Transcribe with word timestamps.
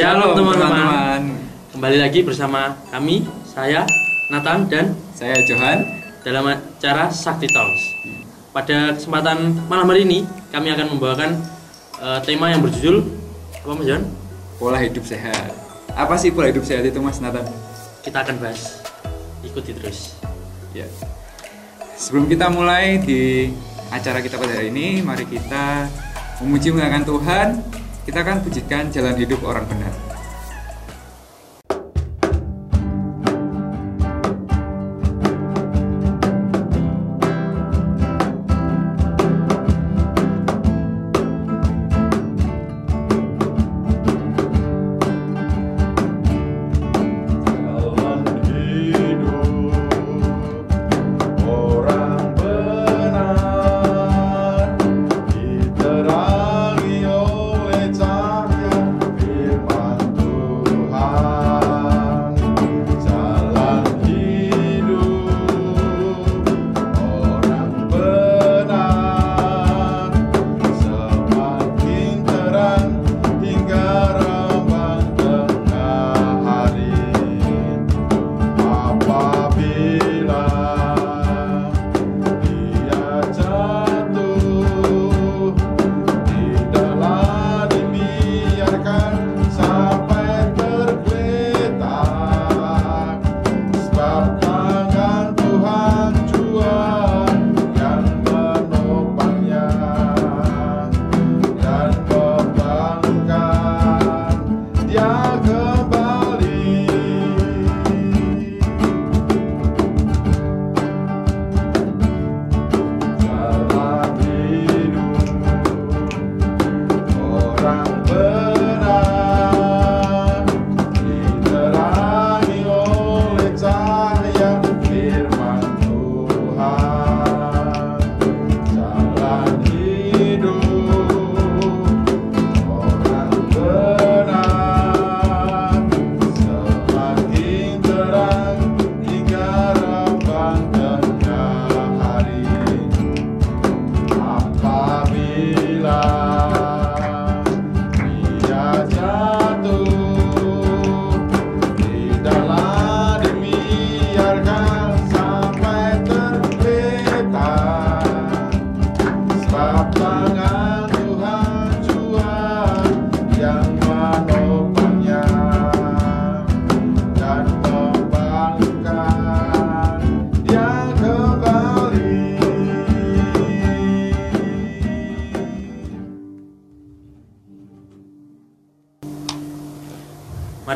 Shalom 0.00 0.32
teman-teman. 0.32 1.44
Kembali 1.76 2.00
lagi 2.00 2.24
bersama 2.24 2.72
kami, 2.88 3.28
saya 3.44 3.84
Nathan 4.32 4.64
dan 4.64 4.96
Saya 5.12 5.36
Johan. 5.44 5.84
dalam 6.24 6.48
acara 6.56 7.12
Sakti 7.12 7.44
Talks. 7.44 7.84
Pada 8.48 8.96
kesempatan 8.96 9.60
malam 9.68 9.84
hari 9.92 10.08
ini, 10.08 10.24
kami 10.48 10.72
akan 10.72 10.96
membawakan 10.96 11.44
eh, 12.00 12.20
tema 12.24 12.48
yang 12.48 12.64
berjudul 12.64 13.12
apa 13.60 13.72
Mas 13.76 13.84
John? 13.92 14.08
Pola 14.56 14.80
hidup 14.80 15.04
sehat. 15.04 15.52
Apa 15.92 16.16
sih 16.16 16.32
pola 16.32 16.48
hidup 16.48 16.64
sehat 16.64 16.88
itu 16.88 16.96
Mas 17.04 17.20
Nathan? 17.20 17.44
Kita 18.00 18.24
akan 18.24 18.40
bahas. 18.40 18.80
Ikuti 19.44 19.76
terus. 19.76 20.16
Ya. 20.72 20.88
Sebelum 22.00 22.24
kita 22.24 22.48
mulai 22.48 23.04
di 23.04 23.52
acara 23.92 24.24
kita 24.24 24.40
pada 24.40 24.64
hari 24.64 24.72
ini, 24.72 25.04
mari 25.04 25.28
kita 25.28 25.92
memuji 26.40 26.72
menggunakan 26.72 27.04
Tuhan. 27.04 27.79
Kita 28.10 28.26
akan 28.26 28.42
pujikan 28.42 28.90
jalan 28.90 29.14
hidup 29.14 29.38
orang 29.46 29.62
benar. 29.70 30.09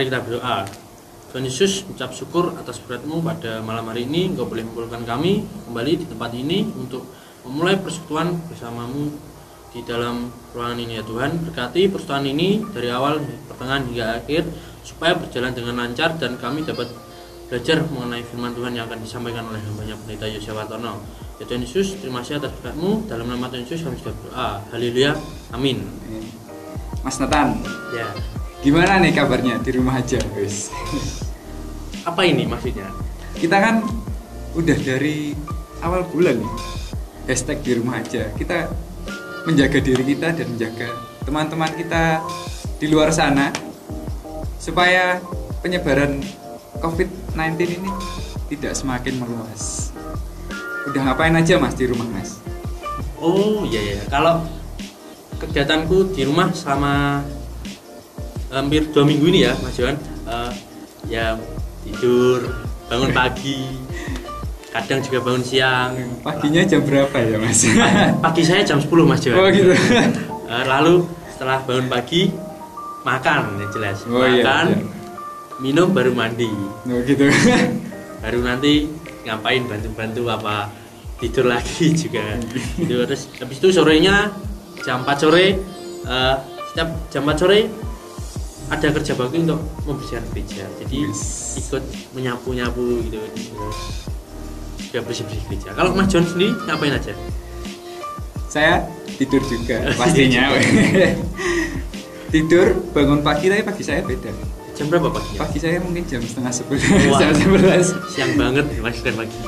Mari 0.05 0.13
kita 0.13 0.21
berdoa. 0.21 0.69
Tuhan 1.33 1.45
Yesus, 1.49 1.89
ucap 1.89 2.13
syukur 2.13 2.53
atas 2.61 2.77
beratmu 2.77 3.25
pada 3.25 3.65
malam 3.65 3.89
hari 3.89 4.05
ini. 4.05 4.37
Engkau 4.37 4.45
boleh 4.45 4.61
mengumpulkan 4.61 5.01
kami 5.09 5.49
kembali 5.65 5.93
di 5.97 6.05
tempat 6.05 6.29
ini 6.37 6.69
untuk 6.77 7.09
memulai 7.49 7.81
persekutuan 7.81 8.37
bersamamu 8.53 9.17
di 9.73 9.81
dalam 9.89 10.29
ruangan 10.53 10.77
ini 10.77 11.01
ya 11.01 11.05
Tuhan. 11.09 11.41
Berkati 11.49 11.89
persekutuan 11.89 12.29
ini 12.29 12.61
dari 12.77 12.93
awal, 12.93 13.17
pertengahan 13.49 13.89
hingga 13.89 14.21
akhir 14.21 14.45
supaya 14.85 15.17
berjalan 15.17 15.57
dengan 15.57 15.81
lancar 15.81 16.21
dan 16.21 16.37
kami 16.37 16.69
dapat 16.69 16.93
belajar 17.49 17.81
mengenai 17.89 18.29
firman 18.29 18.53
Tuhan 18.53 18.77
yang 18.77 18.85
akan 18.85 19.01
disampaikan 19.01 19.49
oleh 19.49 19.65
hambanya 19.65 19.97
pendeta 20.05 20.29
Yosef 20.29 20.53
Watono. 20.53 21.01
Ya 21.41 21.49
Tuhan 21.49 21.65
Yesus, 21.65 21.97
terima 21.97 22.21
kasih 22.21 22.45
atas 22.45 22.53
berkatmu. 22.61 23.09
Dalam 23.09 23.25
nama 23.25 23.49
Tuhan 23.49 23.65
Yesus 23.65 23.81
kami 23.81 23.97
sudah 23.97 24.13
berdoa. 24.13 24.49
Haleluya. 24.69 25.17
Amin. 25.57 25.81
Mas 27.01 27.17
Nathan, 27.17 27.57
Ya. 27.97 28.13
Gimana 28.65 28.97
nih 28.97 29.13
kabarnya 29.13 29.61
di 29.61 29.77
rumah 29.77 30.01
aja? 30.01 30.17
Wis. 30.41 30.73
Apa 32.09 32.25
ini 32.25 32.49
maksudnya? 32.49 32.89
Kita 33.37 33.61
kan 33.61 33.85
udah 34.57 34.79
dari 34.81 35.37
awal 35.85 36.09
bulan 36.09 36.41
nih. 36.41 36.55
Hashtag 37.29 37.61
di 37.61 37.77
rumah 37.77 38.01
aja. 38.01 38.33
Kita 38.33 38.73
menjaga 39.45 39.85
diri 39.85 40.01
kita 40.01 40.33
dan 40.33 40.49
menjaga 40.49 40.89
teman-teman 41.29 41.77
kita 41.77 42.25
di 42.81 42.89
luar 42.89 43.13
sana 43.13 43.53
supaya 44.57 45.21
penyebaran 45.61 46.25
COVID-19 46.81 47.61
ini 47.69 47.93
tidak 48.49 48.73
semakin 48.73 49.21
meluas. 49.21 49.93
Udah 50.89 51.13
ngapain 51.13 51.37
aja 51.37 51.61
mas 51.61 51.77
di 51.77 51.85
rumah 51.85 52.09
mas? 52.09 52.41
Oh 53.21 53.69
iya 53.69 53.81
iya. 53.93 54.01
Kalau 54.09 54.41
kegiatanku 55.37 56.17
di 56.17 56.25
rumah 56.25 56.49
selama 56.57 57.21
hampir 58.55 58.87
dua 58.95 59.03
minggu 59.03 59.27
ini 59.35 59.51
ya, 59.51 59.53
Mas 59.59 59.75
Johan. 59.75 59.99
eh, 60.25 60.53
ya 61.11 61.35
tidur, 61.85 62.49
bangun 62.89 63.11
pagi, 63.13 63.77
kadang 64.75 65.01
juga 65.05 65.19
bangun 65.23 65.45
siang. 65.45 65.93
Paginya 66.23 66.63
jam 66.67 66.83
berapa 66.83 67.15
ya 67.15 67.37
mas? 67.39 67.63
Pagi 68.25 68.43
saya 68.43 68.67
jam 68.67 68.83
10 68.83 68.91
Mas 69.07 69.21
Johan. 69.23 69.39
oh 69.39 69.49
gitu. 69.51 69.71
Eh, 70.45 70.65
lalu 70.69 71.09
setelah 71.33 71.65
bangun 71.65 71.89
pagi 71.89 72.29
makan 73.01 73.65
ya 73.65 73.67
jelas. 73.73 74.05
Oh, 74.05 74.21
iya, 74.29 74.45
makan, 74.45 74.67
iya. 74.77 74.77
minum 75.57 75.89
baru 75.89 76.13
mandi. 76.13 76.53
Oh 76.85 77.01
gitu. 77.01 77.33
Baru 78.23 78.45
nanti 78.45 78.85
ngapain 79.25 79.65
bantu-bantu 79.65 80.29
apa 80.29 80.69
tidur 81.17 81.49
lagi 81.49 81.97
juga 81.97 82.37
itu 82.77 82.93
terus 83.09 83.33
habis 83.41 83.57
itu 83.57 83.69
sorenya 83.73 84.33
jam 84.85 85.01
4 85.01 85.17
sore 85.17 85.57
eh, 86.05 86.35
setiap 86.73 86.89
jam 87.09 87.25
4 87.25 87.41
sore 87.41 87.61
ada 88.67 88.87
kerja 88.91 89.13
bakti 89.13 89.37
untuk 89.39 89.59
membersihkan 89.85 90.25
gereja 90.31 90.65
jadi 90.79 90.97
Yes. 91.05 91.21
ikut 91.59 91.83
menyapu 92.13 92.51
nyapu 92.51 92.83
gitu 93.03 93.21
juga 94.85 95.01
bersih 95.03 95.25
bersih 95.25 95.43
gereja 95.45 95.69
kalau 95.73 95.91
Mas 95.93 96.07
John 96.07 96.23
sendiri 96.23 96.55
ngapain 96.63 96.93
aja 96.93 97.13
Saya 98.47 98.87
tidur 99.13 99.43
juga 99.43 99.83
pastinya. 99.99 100.55
tidur 102.31 102.67
bangun 102.91 103.21
pagi 103.21 103.47
tapi 103.47 103.63
pagi 103.63 103.83
saya 103.83 104.01
beda. 104.01 104.31
jam 104.73 104.87
berapa 104.87 105.07
pagi 105.09 105.35
Pagi 105.35 105.59
saya 105.59 105.79
mungkin 105.79 106.03
jam 106.05 106.19
setengah 106.21 106.51
sebelas, 106.53 106.83
Wah. 107.09 107.19
jam 107.21 107.31
sebelas. 107.33 107.87
siang 108.09 108.35
banget 108.35 108.67
Mas 108.79 108.99
kan 108.99 109.15
pagi 109.17 109.39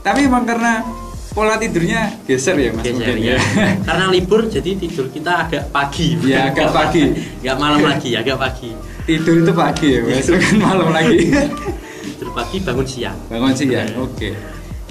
Tapi 0.00 0.20
emang 0.22 0.44
karena 0.44 0.84
pola 1.34 1.58
tidurnya 1.58 2.14
geser 2.22 2.54
ya 2.54 2.70
mas 2.70 2.80
Geser, 2.80 2.94
mungkin 2.94 3.16
ya. 3.20 3.36
Karena 3.86 4.06
libur 4.06 4.46
jadi 4.46 4.70
tidur 4.72 5.10
kita 5.10 5.44
agak 5.44 5.66
pagi. 5.68 6.14
Ya, 6.22 6.48
agak 6.48 6.70
pagi. 6.70 7.02
Enggak 7.42 7.56
malam 7.58 7.80
lagi, 7.82 8.10
agak 8.14 8.38
pagi. 8.38 8.70
tidur 9.04 9.36
itu 9.36 9.52
pagi 9.52 9.88
ya 9.90 10.00
mas 10.00 10.24
bukan 10.24 10.54
malam 10.56 10.88
lagi 10.88 11.28
Tidur 12.06 12.30
pagi 12.32 12.56
bangun 12.58 12.86
siang. 12.86 13.18
bangun 13.26 13.52
ya 13.52 13.84
Bener. 13.84 14.00
oke 14.00 14.30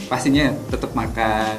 pastinya 0.06 0.54
tetap 0.70 0.94
makan 0.94 1.58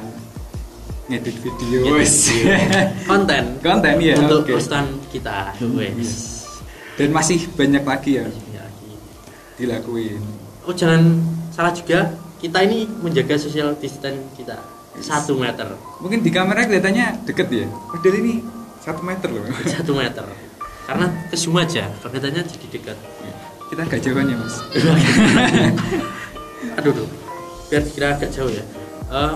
ngedit 1.05 1.35
video 1.35 1.83
Ngedit 1.83 2.07
video. 2.07 2.55
Konten. 3.03 3.43
konten 3.59 3.93
ya 3.99 4.15
untuk 4.15 4.47
oke 4.47 4.55
postan 4.55 4.87
kita. 5.11 5.51
Wes. 5.67 6.47
dan 6.95 7.09
masih 7.11 7.43
banyak 7.51 7.83
lagi 7.83 8.11
ya 8.17 8.25
Ya, 8.47 8.63
lagi. 8.63 8.91
dilakuin 9.57 10.21
Oh 10.63 10.71
jangan 10.71 11.19
salah 11.51 11.69
juga 11.71 12.07
kita 12.39 12.63
ini 12.63 12.87
menjaga 12.95 13.35
social 13.35 13.75
distance 13.75 14.31
kita 14.33 14.55
satu 15.01 15.35
meter. 15.35 15.67
Mungkin 15.99 16.23
di 16.23 16.31
kamera 16.31 16.63
kelihatannya 16.63 17.27
deket 17.27 17.47
ya. 17.51 17.67
Padahal 17.67 18.15
ini 18.21 18.33
satu 18.79 19.01
meter 19.01 19.29
loh. 19.33 19.43
Satu 19.73 19.91
meter. 19.97 20.25
Karena 20.85 21.09
ke 21.27 21.35
zoom 21.35 21.57
aja 21.57 21.89
kelihatannya 21.99 22.41
jadi 22.45 22.67
dekat. 22.69 22.97
Kita 23.65 23.81
agak 23.81 23.99
jauhan 24.05 24.29
ya 24.29 24.37
mas? 24.37 24.55
Aduh 26.77 26.93
tuh 26.93 27.07
biar 27.65 27.81
kira 27.89 28.07
agak 28.13 28.29
jauh 28.29 28.51
ya. 28.53 28.61
Eh, 29.09 29.35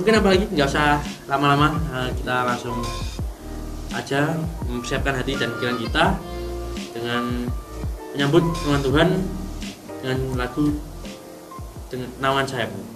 mungkin 0.00 0.12
apa 0.16 0.28
lagi? 0.32 0.44
Nggak 0.48 0.68
usah 0.72 1.04
lama-lama. 1.28 1.76
Eh, 1.92 2.10
kita 2.16 2.48
langsung 2.48 2.80
aja 3.92 4.40
mempersiapkan 4.64 5.20
hati 5.20 5.36
dan 5.36 5.52
pikiran 5.56 5.78
kita 5.80 6.04
dengan 6.96 7.22
menyambut 8.16 8.44
firman 8.56 8.80
Tuhan 8.80 9.08
dengan 10.00 10.18
lagu 10.40 10.72
dengan 11.92 12.08
naungan 12.24 12.48
sayapmu 12.48 12.95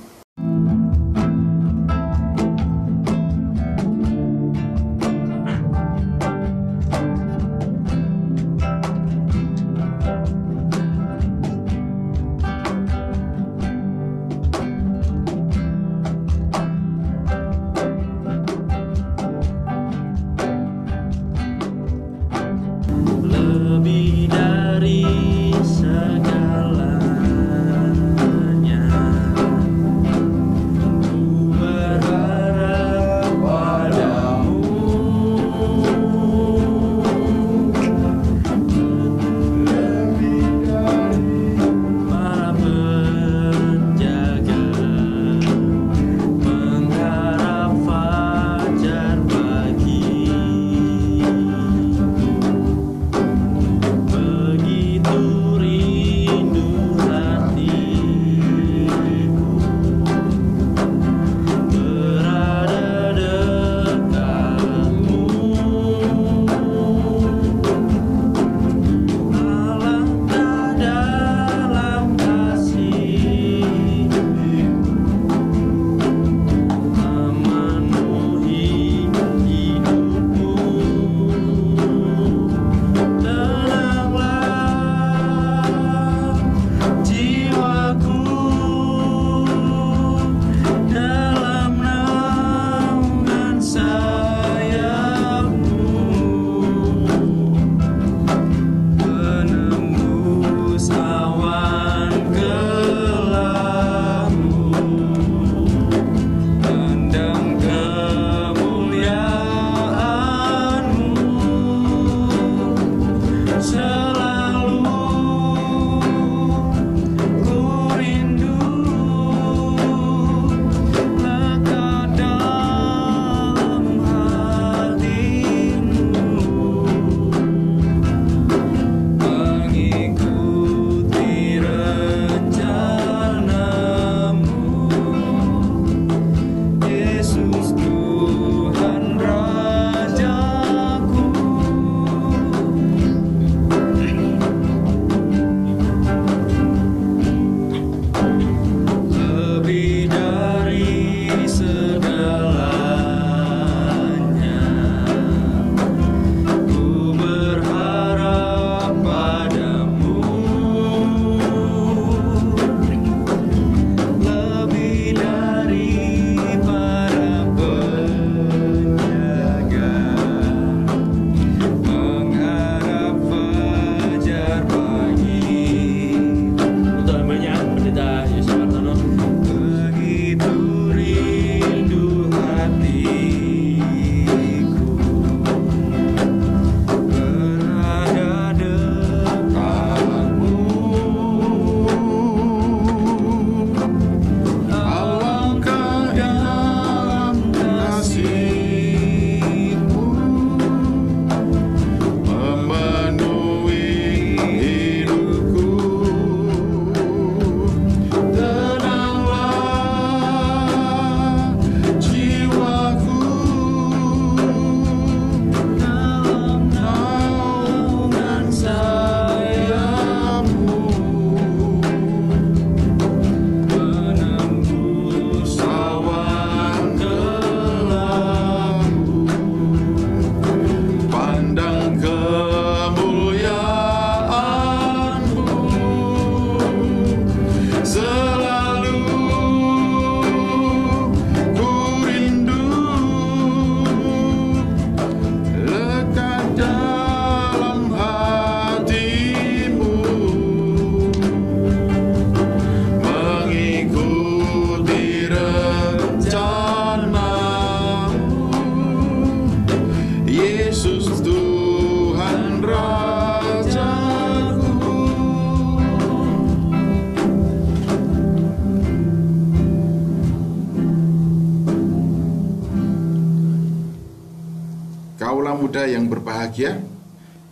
muda 275.71 275.87
yang 275.87 276.11
berbahagia, 276.11 276.83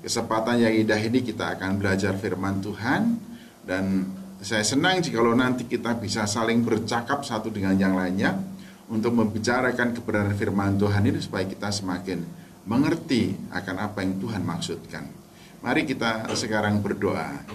kesempatan 0.03 0.59
yang 0.59 0.75
indah 0.75 0.99
ini 0.99 1.23
kita 1.23 1.55
akan 1.55 1.79
belajar 1.79 2.19
firman 2.19 2.59
Tuhan 2.59 3.15
dan 3.63 4.11
saya 4.43 4.67
senang 4.67 4.99
jikalau 4.99 5.39
nanti 5.39 5.71
kita 5.71 5.95
bisa 5.95 6.27
saling 6.27 6.67
bercakap 6.67 7.23
satu 7.23 7.47
dengan 7.47 7.79
yang 7.79 7.95
lainnya 7.95 8.35
untuk 8.91 9.15
membicarakan 9.15 9.95
kebenaran 9.95 10.35
firman 10.35 10.75
Tuhan 10.75 11.07
ini 11.07 11.23
supaya 11.23 11.47
kita 11.47 11.71
semakin 11.71 12.27
mengerti 12.67 13.39
akan 13.55 13.87
apa 13.87 14.03
yang 14.03 14.19
Tuhan 14.19 14.43
maksudkan. 14.43 15.07
Mari 15.63 15.87
kita 15.87 16.27
sekarang 16.35 16.83
berdoa. 16.83 17.47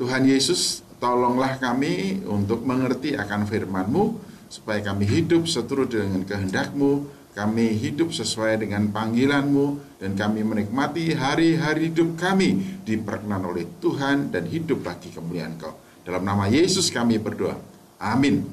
Tuhan 0.00 0.24
Yesus, 0.24 0.80
tolonglah 0.96 1.60
kami 1.60 2.24
untuk 2.24 2.64
mengerti 2.64 3.20
akan 3.20 3.44
firman-Mu 3.44 4.16
supaya 4.48 4.80
kami 4.80 5.04
hidup 5.04 5.44
seturut 5.44 5.92
dengan 5.92 6.24
kehendak-Mu, 6.24 7.04
kami 7.36 7.76
hidup 7.76 8.16
sesuai 8.16 8.64
dengan 8.64 8.88
panggilan-Mu 8.88 9.89
dan 10.00 10.16
kami 10.16 10.40
menikmati 10.40 11.12
hari-hari 11.12 11.92
hidup 11.92 12.16
kami 12.16 12.80
diperkenan 12.88 13.44
oleh 13.44 13.68
Tuhan 13.84 14.32
dan 14.32 14.48
hidup 14.48 14.80
bagi 14.80 15.12
kemuliaan 15.12 15.60
Kau. 15.60 15.76
Dalam 16.00 16.24
nama 16.24 16.48
Yesus 16.48 16.88
kami 16.88 17.20
berdoa. 17.20 17.60
Amin. 18.00 18.48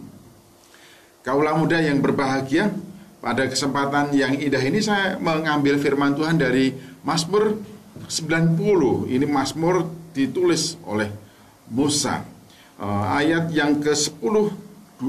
Kaulah 1.24 1.56
muda 1.56 1.80
yang 1.80 2.04
berbahagia, 2.04 2.76
pada 3.24 3.48
kesempatan 3.48 4.12
yang 4.12 4.36
indah 4.36 4.60
ini 4.60 4.84
saya 4.84 5.16
mengambil 5.16 5.80
firman 5.80 6.20
Tuhan 6.20 6.36
dari 6.36 6.76
Mazmur 7.08 7.56
90. 8.12 9.08
Ini 9.08 9.24
Mazmur 9.24 9.88
ditulis 10.12 10.76
oleh 10.84 11.08
Musa. 11.72 12.28
Eh, 12.76 13.06
ayat 13.24 13.56
yang 13.56 13.80
ke-10 13.80 14.36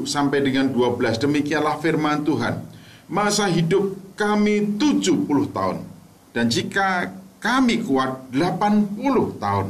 sampai 0.06 0.38
dengan 0.38 0.70
12 0.70 1.18
demikianlah 1.18 1.82
firman 1.82 2.22
Tuhan. 2.22 2.62
Masa 3.10 3.50
hidup 3.50 4.14
kami 4.14 4.78
70 4.78 5.50
tahun 5.50 5.97
dan 6.32 6.52
jika 6.52 7.12
kami 7.38 7.86
kuat 7.86 8.34
80 8.34 9.42
tahun 9.42 9.66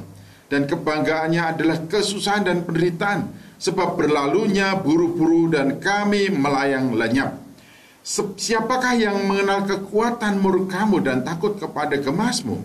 dan 0.49 0.65
kebanggaannya 0.65 1.43
adalah 1.57 1.79
kesusahan 1.85 2.49
dan 2.49 2.65
penderitaan 2.65 3.29
sebab 3.61 3.99
berlalunya 3.99 4.73
buru-buru 4.79 5.53
dan 5.53 5.77
kami 5.77 6.33
melayang 6.33 6.97
lenyap. 6.97 7.37
Siapakah 8.09 8.97
yang 8.97 9.29
mengenal 9.29 9.69
kekuatan 9.69 10.41
murkamu 10.41 11.05
dan 11.05 11.21
takut 11.21 11.61
kepada 11.61 12.01
gemasmu? 12.01 12.57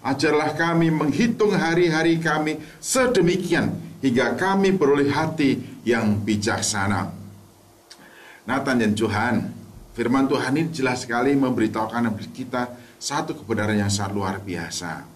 Ajarlah 0.00 0.56
kami 0.56 0.88
menghitung 0.88 1.52
hari-hari 1.52 2.16
kami 2.16 2.56
sedemikian 2.80 3.76
hingga 4.00 4.38
kami 4.38 4.72
beroleh 4.72 5.12
hati 5.12 5.60
yang 5.84 6.16
bijaksana. 6.24 7.12
Nathan 8.48 8.80
dan 8.80 8.96
Johan, 8.96 9.52
firman 9.92 10.24
Tuhan 10.24 10.56
ini 10.56 10.72
jelas 10.72 11.04
sekali 11.04 11.36
memberitahukan 11.36 12.16
kita 12.32 12.72
satu 12.98 13.38
kebenaran 13.38 13.78
yang 13.78 13.90
sangat 13.90 14.12
luar 14.14 14.36
biasa. 14.42 15.06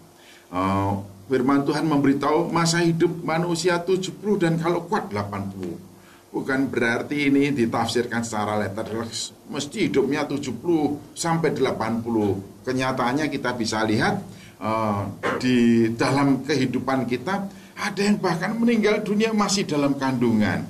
Uh, 0.53 1.03
firman 1.27 1.67
Tuhan 1.67 1.85
memberitahu 1.87 2.49
masa 2.55 2.81
hidup 2.83 3.23
manusia 3.27 3.81
70 3.83 4.15
dan 4.39 4.57
kalau 4.61 4.85
kuat 4.87 5.11
80 5.11 5.91
bukan 6.33 6.61
berarti 6.69 7.29
ini 7.29 7.53
ditafsirkan 7.53 8.25
secara 8.25 8.57
letterlek 8.57 9.13
mesti 9.49 9.89
hidupnya 9.89 10.25
70 10.29 10.61
sampai 11.17 11.53
80 11.57 12.65
kenyataannya 12.69 13.33
kita 13.33 13.57
bisa 13.57 13.85
lihat 13.85 14.21
uh, 14.61 15.09
di 15.41 15.89
dalam 15.97 16.45
kehidupan 16.45 17.05
kita 17.09 17.49
ada 17.83 18.01
yang 18.01 18.17
bahkan 18.23 18.55
meninggal 18.55 19.03
dunia 19.03 19.35
masih 19.35 19.67
dalam 19.67 19.99
kandungan. 19.99 20.63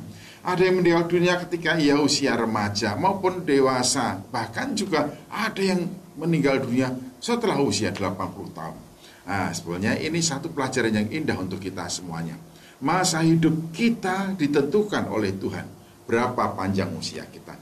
Ada 0.42 0.62
yang 0.64 0.82
meninggal 0.82 1.06
dunia 1.06 1.34
ketika 1.46 1.78
ia 1.78 2.00
usia 2.00 2.34
remaja 2.34 2.98
maupun 2.98 3.46
dewasa. 3.46 4.18
Bahkan 4.32 4.74
juga 4.74 5.12
ada 5.30 5.62
yang 5.62 5.86
meninggal 6.18 6.62
dunia 6.62 6.92
setelah 7.20 7.60
usia 7.60 7.92
80 7.92 8.12
tahun 8.52 8.78
nah 9.22 9.48
sebenarnya 9.54 10.02
ini 10.02 10.18
satu 10.18 10.50
pelajaran 10.50 10.92
yang 10.92 11.08
indah 11.10 11.38
untuk 11.38 11.62
kita 11.62 11.86
semuanya 11.86 12.34
masa 12.82 13.22
hidup 13.22 13.70
kita 13.70 14.34
ditentukan 14.34 15.06
oleh 15.06 15.30
Tuhan. 15.38 15.64
Berapa 16.02 16.58
panjang 16.58 16.90
usia 16.98 17.22
kita. 17.30 17.54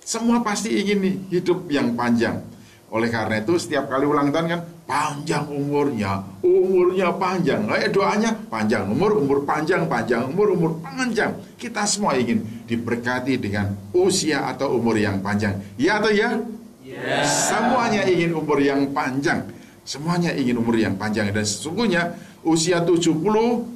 Semua 0.00 0.40
pasti 0.40 0.72
ingin 0.72 1.02
nih 1.02 1.14
hidup 1.34 1.66
yang 1.68 1.92
panjang. 1.98 2.40
Oleh 2.88 3.12
karena 3.12 3.44
itu 3.44 3.60
setiap 3.60 3.92
kali 3.92 4.08
ulang 4.08 4.32
tahun 4.32 4.48
kan 4.48 4.60
panjang 4.88 5.44
umurnya, 5.44 6.24
umurnya 6.40 7.12
panjang. 7.20 7.68
Kayak 7.68 7.92
doanya 7.92 8.30
panjang 8.48 8.88
umur, 8.88 9.20
umur 9.20 9.44
panjang, 9.44 9.84
panjang 9.84 10.24
umur, 10.24 10.56
umur 10.56 10.72
panjang. 10.80 11.36
Kita 11.60 11.84
semua 11.84 12.16
ingin 12.16 12.40
diberkati 12.64 13.36
dengan 13.36 13.76
usia 13.92 14.48
atau 14.48 14.80
umur 14.80 14.96
yang 14.96 15.20
panjang. 15.20 15.60
Ya 15.76 16.00
atau 16.00 16.08
ya? 16.08 16.40
Ya. 16.88 17.20
Semuanya 17.20 18.08
ingin 18.08 18.32
umur 18.32 18.56
yang 18.64 18.88
panjang. 18.96 19.44
Semuanya 19.84 20.32
ingin 20.32 20.56
umur 20.56 20.80
yang 20.80 20.96
panjang. 20.96 21.28
Dan 21.28 21.44
sesungguhnya 21.44 22.16
usia 22.48 22.80
70 22.80 23.12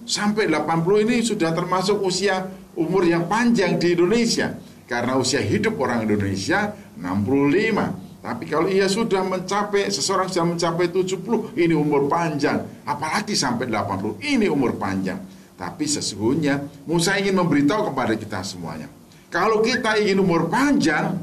sampai 0.08 0.48
80 0.48 1.04
ini 1.04 1.16
sudah 1.20 1.52
termasuk 1.52 2.00
usia 2.00 2.48
umur 2.72 3.04
yang 3.04 3.28
panjang 3.28 3.76
di 3.76 3.92
Indonesia. 3.92 4.56
Karena 4.88 5.20
usia 5.20 5.44
hidup 5.44 5.76
orang 5.76 6.08
Indonesia 6.08 6.72
65 6.96 8.12
tapi 8.22 8.46
kalau 8.46 8.70
ia 8.70 8.86
sudah 8.86 9.26
mencapai 9.26 9.90
seseorang 9.90 10.30
sudah 10.30 10.54
mencapai 10.54 10.94
70 10.94 11.58
ini 11.58 11.74
umur 11.74 12.06
panjang. 12.06 12.62
Apalagi 12.86 13.34
sampai 13.34 13.66
80 13.66 14.22
ini 14.22 14.46
umur 14.46 14.78
panjang. 14.78 15.18
Tapi 15.58 15.90
sesungguhnya 15.90 16.86
Musa 16.86 17.18
ingin 17.18 17.34
memberitahu 17.42 17.90
kepada 17.90 18.14
kita 18.14 18.46
semuanya. 18.46 18.86
Kalau 19.26 19.58
kita 19.58 19.98
ingin 19.98 20.22
umur 20.22 20.46
panjang 20.46 21.18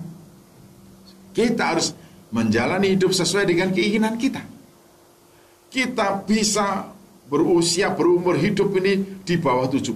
kita 1.33 1.75
harus 1.75 1.93
menjalani 2.29 2.93
hidup 2.93 3.13
sesuai 3.13 3.49
dengan 3.49 3.73
keinginan 3.73 4.17
kita. 4.17 4.41
Kita 5.69 6.25
bisa 6.25 6.89
berusia 7.29 7.93
berumur 7.93 8.33
hidup 8.33 8.73
ini 8.81 9.21
di 9.21 9.37
bawah 9.37 9.69
70 9.69 9.93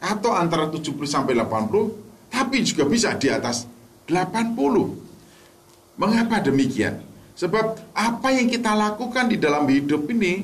atau 0.00 0.32
antara 0.32 0.72
70 0.72 0.88
sampai 1.04 1.36
80 1.36 2.32
tapi 2.32 2.64
juga 2.64 2.88
bisa 2.88 3.12
di 3.16 3.28
atas 3.28 3.68
80 4.08 6.00
mengapa 6.00 6.40
demikian? 6.40 7.04
Sebab 7.38 7.94
apa 7.94 8.28
yang 8.34 8.50
kita 8.50 8.74
lakukan 8.74 9.30
di 9.30 9.36
dalam 9.38 9.68
hidup 9.68 10.10
ini 10.10 10.42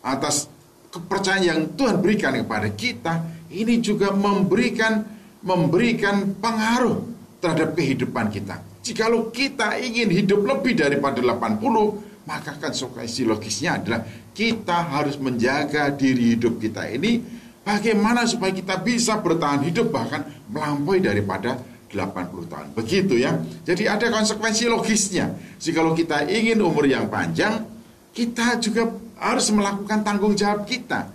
atas 0.00 0.48
kepercayaan 0.88 1.44
yang 1.44 1.60
Tuhan 1.76 2.00
berikan 2.00 2.32
kepada 2.32 2.68
kita 2.72 3.20
ini 3.52 3.80
juga 3.84 4.14
memberikan 4.14 5.04
memberikan 5.44 6.32
pengaruh 6.40 7.17
terhadap 7.38 7.74
kehidupan 7.74 8.28
kita 8.30 8.60
jikalau 8.82 9.30
kita 9.30 9.78
ingin 9.78 10.10
hidup 10.10 10.42
lebih 10.44 10.74
daripada 10.78 11.22
80 11.22 12.28
maka 12.28 12.52
konsekuensi 12.60 13.24
logisnya 13.24 13.80
adalah 13.80 14.04
kita 14.36 14.78
harus 14.92 15.16
menjaga 15.16 15.88
diri 15.94 16.36
hidup 16.36 16.60
kita 16.60 16.84
ini 16.90 17.22
bagaimana 17.64 18.28
supaya 18.28 18.52
kita 18.52 18.80
bisa 18.84 19.20
bertahan 19.20 19.64
hidup 19.64 19.92
bahkan 19.92 20.24
melampaui 20.48 21.04
daripada 21.04 21.60
80 21.88 22.52
tahun. 22.52 22.66
Begitu 22.76 23.14
ya. 23.16 23.32
Jadi 23.64 23.88
ada 23.88 24.12
konsekuensi 24.12 24.68
logisnya. 24.68 25.32
Jikalau 25.56 25.96
kita 25.96 26.28
ingin 26.28 26.60
umur 26.60 26.84
yang 26.84 27.08
panjang, 27.08 27.64
kita 28.12 28.60
juga 28.60 28.92
harus 29.16 29.48
melakukan 29.50 30.04
tanggung 30.04 30.36
jawab 30.36 30.68
kita. 30.68 31.08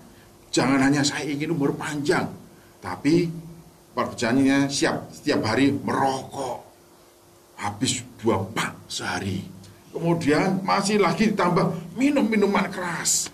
Jangan 0.54 0.82
hanya 0.82 1.02
saya 1.06 1.30
ingin 1.30 1.54
umur 1.54 1.74
panjang, 1.74 2.30
tapi 2.78 3.26
pekerjaannya 3.94 4.68
siap 4.68 5.14
setiap 5.14 5.46
hari 5.46 5.74
merokok. 5.74 6.66
Habis 7.58 8.04
dua 8.20 8.44
pak 8.44 8.90
sehari 8.92 9.54
Kemudian 9.94 10.66
masih 10.66 10.98
lagi 10.98 11.30
ditambah 11.30 11.94
minum 11.94 12.26
minuman 12.26 12.66
keras. 12.74 13.30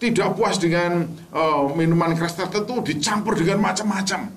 Tidak 0.00 0.32
puas 0.32 0.56
dengan 0.56 1.04
uh, 1.28 1.68
minuman 1.76 2.16
keras 2.16 2.40
tertentu 2.40 2.80
dicampur 2.80 3.36
dengan 3.36 3.60
macam-macam. 3.60 4.32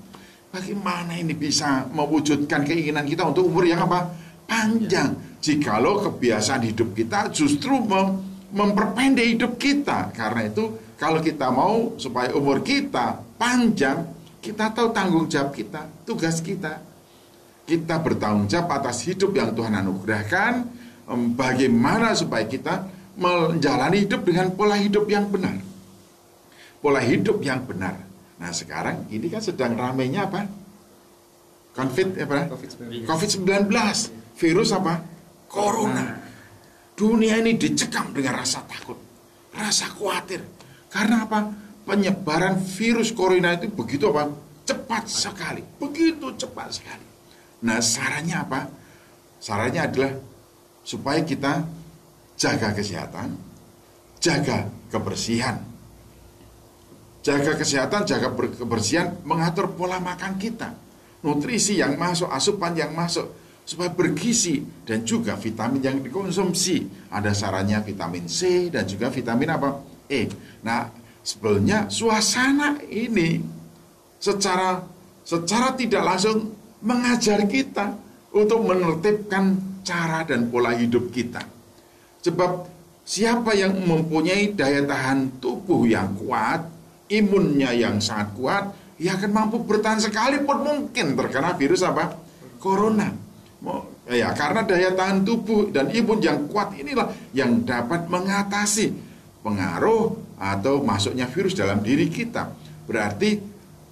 Bagaimana 0.52 1.16
ini 1.16 1.32
bisa 1.32 1.88
mewujudkan 1.88 2.68
keinginan 2.68 3.08
kita 3.08 3.24
untuk 3.24 3.48
umur 3.48 3.64
yang 3.64 3.88
apa? 3.88 4.12
Panjang. 4.44 5.40
Jikalau 5.40 6.04
kebiasaan 6.04 6.68
hidup 6.68 6.92
kita 6.92 7.32
justru 7.32 7.80
mem 7.80 8.20
memperpendek 8.52 9.40
hidup 9.40 9.56
kita. 9.56 10.12
Karena 10.12 10.52
itu 10.52 10.68
kalau 11.00 11.24
kita 11.24 11.48
mau 11.48 11.96
supaya 11.96 12.36
umur 12.36 12.60
kita 12.60 13.24
panjang, 13.40 14.04
kita 14.44 14.76
tahu 14.76 14.92
tanggung 14.92 15.32
jawab 15.32 15.56
kita, 15.56 15.88
tugas 16.04 16.44
kita. 16.44 16.84
Kita 17.64 17.96
bertanggung 18.04 18.52
jawab 18.52 18.84
atas 18.84 19.08
hidup 19.08 19.32
yang 19.32 19.56
Tuhan 19.56 19.72
anugerahkan, 19.72 20.68
bagaimana 21.32 22.12
supaya 22.12 22.44
kita 22.44 22.92
menjalani 23.16 24.04
hidup 24.04 24.28
dengan 24.28 24.52
pola 24.52 24.76
hidup 24.76 25.08
yang 25.08 25.32
benar. 25.32 25.56
Pola 26.84 27.00
hidup 27.00 27.40
yang 27.40 27.64
benar. 27.64 27.96
Nah 28.36 28.52
sekarang 28.52 29.08
ini 29.08 29.32
kan 29.32 29.40
sedang 29.40 29.80
ramainya 29.80 30.28
apa? 30.28 30.44
Covid 31.72 32.20
apa? 32.20 32.52
COVID-19. 33.08 33.48
Virus 34.36 34.70
apa? 34.76 35.00
Corona. 35.48 36.20
Dunia 36.94 37.40
ini 37.40 37.56
dicekam 37.56 38.12
dengan 38.12 38.44
rasa 38.44 38.60
takut, 38.68 39.00
rasa 39.56 39.88
khawatir. 39.96 40.44
Karena 40.92 41.24
apa? 41.24 41.40
Penyebaran 41.84 42.64
virus 42.64 43.12
corona 43.12 43.60
itu 43.60 43.68
begitu 43.68 44.08
apa? 44.12 44.32
Cepat 44.64 45.04
sekali, 45.12 45.60
begitu 45.76 46.32
cepat 46.40 46.72
sekali. 46.72 47.06
Nah, 47.68 47.84
sarannya 47.84 48.38
apa? 48.40 48.60
Sarannya 49.44 49.82
adalah 49.84 50.14
supaya 50.88 51.20
kita 51.24 51.64
jaga 52.40 52.72
kesehatan, 52.72 53.36
jaga 54.24 54.72
kebersihan. 54.88 55.60
Jaga 57.24 57.56
kesehatan, 57.56 58.04
jaga 58.04 58.36
kebersihan, 58.36 59.16
mengatur 59.24 59.72
pola 59.72 60.00
makan 60.00 60.36
kita. 60.36 60.76
Nutrisi 61.24 61.80
yang 61.80 61.96
masuk, 61.96 62.28
asupan 62.28 62.76
yang 62.76 62.92
masuk, 62.92 63.32
supaya 63.64 63.88
bergizi 63.96 64.60
dan 64.84 65.08
juga 65.08 65.40
vitamin 65.40 65.80
yang 65.80 65.98
dikonsumsi. 66.04 67.08
Ada 67.12 67.32
sarannya 67.32 67.80
vitamin 67.80 68.28
C 68.28 68.68
dan 68.68 68.84
juga 68.84 69.08
vitamin 69.08 69.56
apa? 69.56 69.80
E. 70.12 70.28
Nah, 70.68 71.03
sebenarnya 71.24 71.88
suasana 71.88 72.84
ini 72.92 73.40
secara 74.20 74.84
secara 75.24 75.72
tidak 75.74 76.04
langsung 76.04 76.52
mengajar 76.84 77.48
kita 77.48 77.96
untuk 78.36 78.60
menertibkan 78.68 79.56
cara 79.88 80.28
dan 80.28 80.52
pola 80.52 80.76
hidup 80.76 81.10
kita. 81.16 81.40
Sebab 82.24 82.68
siapa 83.08 83.56
yang 83.56 83.84
mempunyai 83.84 84.52
daya 84.52 84.84
tahan 84.84 85.40
tubuh 85.40 85.88
yang 85.88 86.16
kuat, 86.20 86.68
imunnya 87.12 87.72
yang 87.72 88.00
sangat 88.00 88.36
kuat, 88.36 88.64
ia 89.00 89.16
akan 89.16 89.32
mampu 89.32 89.64
bertahan 89.64 90.00
sekalipun 90.00 90.64
mungkin 90.64 91.16
terkena 91.16 91.56
virus 91.56 91.84
apa? 91.84 92.16
Corona. 92.60 93.12
Ya, 94.12 94.36
karena 94.36 94.68
daya 94.68 94.92
tahan 94.92 95.24
tubuh 95.24 95.72
dan 95.72 95.88
imun 95.88 96.20
yang 96.20 96.52
kuat 96.52 96.76
inilah 96.76 97.16
yang 97.32 97.64
dapat 97.64 98.12
mengatasi 98.12 98.92
pengaruh 99.40 100.33
atau 100.44 100.84
masuknya 100.84 101.32
virus 101.32 101.56
dalam 101.56 101.80
diri 101.80 102.12
kita. 102.12 102.52
Berarti 102.84 103.40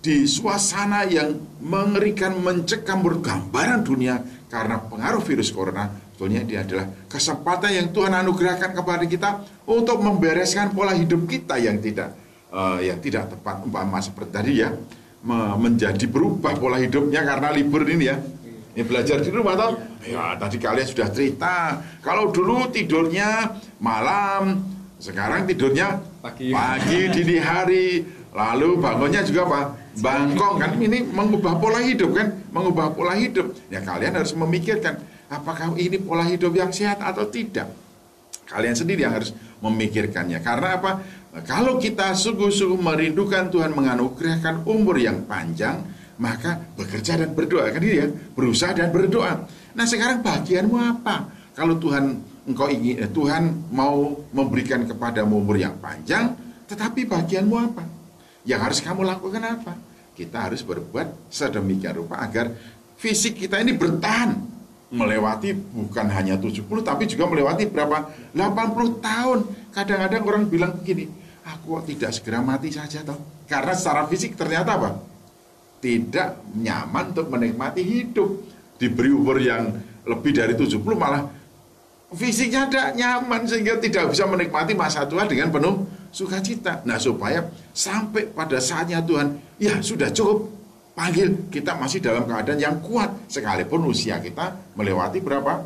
di 0.01 0.27
suasana 0.27 1.07
yang 1.07 1.39
mengerikan 1.63 2.35
mencekam 2.35 2.99
gambaran 2.99 3.85
dunia 3.85 4.19
karena 4.51 4.81
pengaruh 4.81 5.23
virus 5.23 5.53
corona 5.53 5.87
sebetulnya 6.11 6.41
dia 6.43 6.59
adalah 6.65 6.85
kesempatan 7.07 7.71
yang 7.71 7.87
Tuhan 7.95 8.13
anugerahkan 8.13 8.75
kepada 8.75 9.05
kita 9.07 9.29
untuk 9.69 10.03
membereskan 10.03 10.73
pola 10.75 10.91
hidup 10.91 11.29
kita 11.29 11.55
yang 11.61 11.79
tidak 11.79 12.17
uh, 12.51 12.81
yang 12.83 12.99
tidak 12.99 13.31
tepat. 13.31 13.63
Umpama 13.63 14.03
seperti 14.03 14.31
tadi 14.33 14.53
ya 14.59 14.69
menjadi 15.57 16.05
berubah 16.09 16.57
pola 16.57 16.81
hidupnya 16.81 17.21
karena 17.21 17.53
libur 17.53 17.85
ini 17.85 18.05
ya. 18.09 18.17
Ini 18.71 18.87
belajar 18.87 19.19
di 19.21 19.29
rumah 19.29 19.53
toh? 19.53 19.77
Ya 20.05 20.33
tadi 20.37 20.57
kalian 20.57 20.87
sudah 20.87 21.07
cerita 21.13 21.81
kalau 22.01 22.33
dulu 22.33 22.71
tidurnya 22.73 23.57
malam 23.77 24.65
sekarang 24.97 25.49
tidurnya 25.49 26.10
pagi. 26.21 26.53
Pagi 26.53 26.99
dini 27.09 27.37
hari. 27.41 27.85
Lalu 28.31 28.79
bangunnya 28.79 29.25
juga 29.27 29.43
apa? 29.49 29.61
Bangkong 29.99 30.55
kan? 30.55 30.71
Ini 30.79 31.03
mengubah 31.11 31.59
pola 31.59 31.83
hidup 31.83 32.15
kan? 32.15 32.31
Mengubah 32.53 32.95
pola 32.95 33.17
hidup. 33.17 33.51
Ya 33.67 33.83
kalian 33.83 34.15
harus 34.15 34.31
memikirkan 34.31 35.03
apakah 35.27 35.75
ini 35.75 35.99
pola 35.99 36.23
hidup 36.23 36.55
yang 36.55 36.71
sehat 36.71 37.03
atau 37.03 37.27
tidak? 37.27 37.67
Kalian 38.47 38.75
sendiri 38.77 39.03
yang 39.03 39.11
harus 39.11 39.35
memikirkannya. 39.59 40.39
Karena 40.39 40.79
apa? 40.79 40.91
Kalau 41.43 41.79
kita 41.79 42.15
sungguh-sungguh 42.15 42.79
merindukan 42.79 43.51
Tuhan 43.51 43.71
menganugerahkan 43.71 44.67
umur 44.67 44.99
yang 44.99 45.23
panjang, 45.23 45.79
maka 46.19 46.59
bekerja 46.75 47.19
dan 47.19 47.31
berdoa. 47.35 47.71
Kan 47.71 47.83
dia 47.83 48.07
berusaha 48.35 48.71
dan 48.75 48.91
berdoa. 48.91 49.47
Nah 49.75 49.85
sekarang 49.87 50.23
bagianmu 50.23 50.75
apa? 50.75 51.31
Kalau 51.55 51.79
Tuhan 51.79 52.30
engkau 52.47 52.67
ingin 52.69 53.05
eh, 53.05 53.09
Tuhan 53.11 53.71
mau 53.73 54.25
memberikan 54.33 54.85
kepadamu 54.85 55.41
umur 55.41 55.57
yang 55.57 55.77
panjang, 55.77 56.33
tetapi 56.65 57.05
bagianmu 57.05 57.55
apa? 57.57 57.83
Yang 58.47 58.59
harus 58.61 58.79
kamu 58.81 59.01
lakukan 59.05 59.43
apa? 59.43 59.73
Kita 60.17 60.49
harus 60.49 60.61
berbuat 60.65 61.31
sedemikian 61.31 62.01
rupa 62.01 62.21
agar 62.21 62.51
fisik 62.97 63.37
kita 63.37 63.61
ini 63.61 63.73
bertahan 63.77 64.37
melewati 64.91 65.55
bukan 65.55 66.11
hanya 66.11 66.35
70 66.35 66.67
tapi 66.83 67.07
juga 67.07 67.29
melewati 67.29 67.63
berapa 67.69 68.11
80 68.35 68.99
tahun. 68.99 69.39
Kadang-kadang 69.71 70.23
orang 70.27 70.43
bilang 70.51 70.75
begini, 70.75 71.07
aku 71.45 71.81
tidak 71.85 72.11
segera 72.13 72.43
mati 72.43 72.69
saja 72.69 73.01
toh 73.01 73.17
karena 73.49 73.73
secara 73.73 74.05
fisik 74.05 74.37
ternyata 74.37 74.77
apa 74.77 74.89
tidak 75.81 76.37
nyaman 76.53 77.11
untuk 77.11 77.27
menikmati 77.33 77.81
hidup 77.81 78.29
diberi 78.77 79.09
umur 79.09 79.41
yang 79.41 79.73
lebih 80.05 80.31
dari 80.33 80.53
70 80.53 80.77
malah 80.93 81.25
fisiknya 82.11 82.67
tidak 82.67 82.89
nyaman 82.99 83.41
sehingga 83.47 83.79
tidak 83.79 84.11
bisa 84.11 84.27
menikmati 84.27 84.75
masa 84.75 85.07
tua 85.07 85.23
dengan 85.25 85.49
penuh 85.49 85.87
sukacita 86.11 86.83
nah 86.83 86.99
supaya 86.99 87.47
sampai 87.71 88.27
pada 88.31 88.59
saatnya 88.59 88.99
Tuhan 88.99 89.39
ya 89.57 89.79
sudah 89.79 90.11
cukup 90.11 90.51
panggil 90.91 91.47
kita 91.47 91.75
masih 91.79 92.03
dalam 92.03 92.27
keadaan 92.27 92.59
yang 92.59 92.75
kuat 92.83 93.31
sekalipun 93.31 93.87
usia 93.87 94.19
kita 94.19 94.75
melewati 94.75 95.23
berapa 95.23 95.63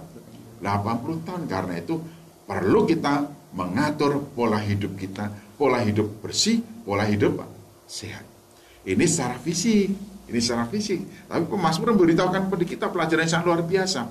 80 0.61 1.25
tahun 1.25 1.43
karena 1.49 1.81
itu 1.81 1.97
perlu 2.45 2.85
kita 2.85 3.25
mengatur 3.57 4.21
pola 4.37 4.61
hidup 4.61 4.93
kita 4.99 5.45
pola 5.55 5.81
hidup 5.81 6.21
bersih, 6.21 6.61
pola 6.83 7.07
hidup 7.07 7.41
sehat. 7.87 8.23
Ini 8.85 9.01
secara 9.07 9.39
fisik, 9.39 9.89
ini 10.29 10.39
secara 10.39 10.69
fisik. 10.69 11.25
Tapi 11.25 11.43
pemazmur 11.49 11.95
memberitahukan 11.95 12.51
kepada 12.51 12.63
kita 12.67 12.85
pelajaran 12.91 13.25
yang 13.25 13.31
sangat 13.31 13.45
luar 13.49 13.61
biasa. 13.65 14.01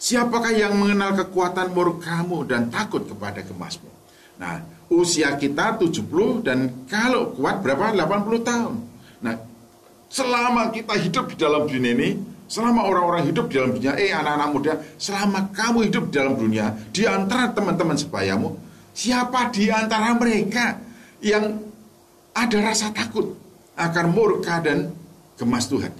Siapakah 0.00 0.56
yang 0.56 0.80
mengenal 0.80 1.12
kekuatan 1.12 1.76
murkamu 1.76 2.48
dan 2.48 2.72
takut 2.72 3.04
kepada 3.04 3.44
kemazmur? 3.44 3.92
Nah, 4.40 4.64
usia 4.88 5.36
kita 5.36 5.76
70 5.76 6.40
dan 6.40 6.88
kalau 6.88 7.36
kuat 7.36 7.60
berapa? 7.60 7.92
80 7.92 8.40
tahun. 8.40 8.74
Nah, 9.20 9.36
selama 10.08 10.72
kita 10.72 10.96
hidup 10.96 11.28
di 11.28 11.36
dalam 11.36 11.68
dunia 11.68 11.92
ini, 11.92 12.16
selama 12.48 12.88
orang-orang 12.88 13.28
hidup 13.28 13.52
di 13.52 13.60
dalam 13.60 13.76
dunia, 13.76 13.92
eh 14.00 14.08
anak-anak 14.08 14.48
muda, 14.48 14.72
selama 14.96 15.52
kamu 15.52 15.92
hidup 15.92 16.04
di 16.08 16.12
dalam 16.16 16.34
dunia, 16.40 16.72
di 16.96 17.04
antara 17.04 17.52
teman-teman 17.52 18.00
sebayamu, 18.00 18.56
Siapa 18.90 19.54
di 19.54 19.70
antara 19.70 20.12
mereka 20.18 20.76
yang 21.22 21.62
ada 22.34 22.58
rasa 22.58 22.90
takut 22.90 23.32
akan 23.78 24.06
murka 24.10 24.58
dan 24.60 24.90
gemas 25.38 25.70
Tuhan? 25.70 25.94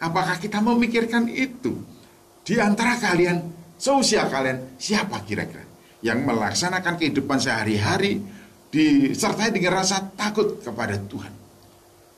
Apakah 0.00 0.40
kita 0.40 0.62
memikirkan 0.62 1.28
itu? 1.28 1.78
Di 2.48 2.56
antara 2.56 2.96
kalian, 2.96 3.44
seusia 3.76 4.24
kalian, 4.24 4.80
siapa 4.80 5.20
kira-kira 5.28 5.68
yang 6.00 6.24
melaksanakan 6.24 6.96
kehidupan 6.96 7.36
sehari-hari 7.36 8.24
disertai 8.72 9.52
dengan 9.52 9.84
rasa 9.84 10.00
takut 10.16 10.56
kepada 10.64 10.96
Tuhan? 10.96 11.28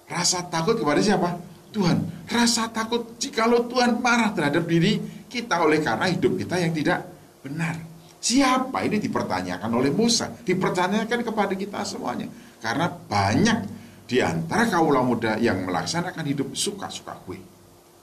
Rasa 0.06 0.46
takut 0.46 0.78
kepada 0.78 1.02
siapa? 1.02 1.34
Tuhan. 1.74 2.30
Rasa 2.30 2.70
takut 2.70 3.18
jikalau 3.18 3.66
Tuhan 3.66 3.98
marah 3.98 4.30
terhadap 4.30 4.70
diri 4.70 5.02
kita 5.26 5.66
oleh 5.66 5.82
karena 5.82 6.06
hidup 6.06 6.38
kita 6.38 6.62
yang 6.62 6.70
tidak 6.78 7.10
benar. 7.42 7.74
Siapa 8.22 8.86
ini 8.86 9.02
dipertanyakan 9.02 9.70
oleh 9.74 9.90
Musa, 9.90 10.30
dipertanyakan 10.46 11.26
kepada 11.26 11.58
kita 11.58 11.82
semuanya. 11.82 12.30
Karena 12.62 12.86
banyak 12.86 13.58
di 14.06 14.22
antara 14.22 14.70
kaulah 14.70 15.02
muda 15.02 15.42
yang 15.42 15.66
melaksanakan 15.66 16.22
hidup 16.22 16.54
suka-suka 16.54 17.18
kue. 17.26 17.49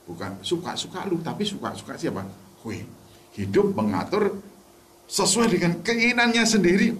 Bukan 0.08 0.40
suka-suka 0.40 1.04
lu, 1.04 1.20
tapi 1.20 1.44
suka-suka 1.44 2.00
siapa? 2.00 2.24
Kue. 2.64 2.80
Hidup 3.36 3.76
mengatur 3.76 4.40
sesuai 5.04 5.52
dengan 5.52 5.72
keinginannya 5.84 6.42
sendiri, 6.48 6.96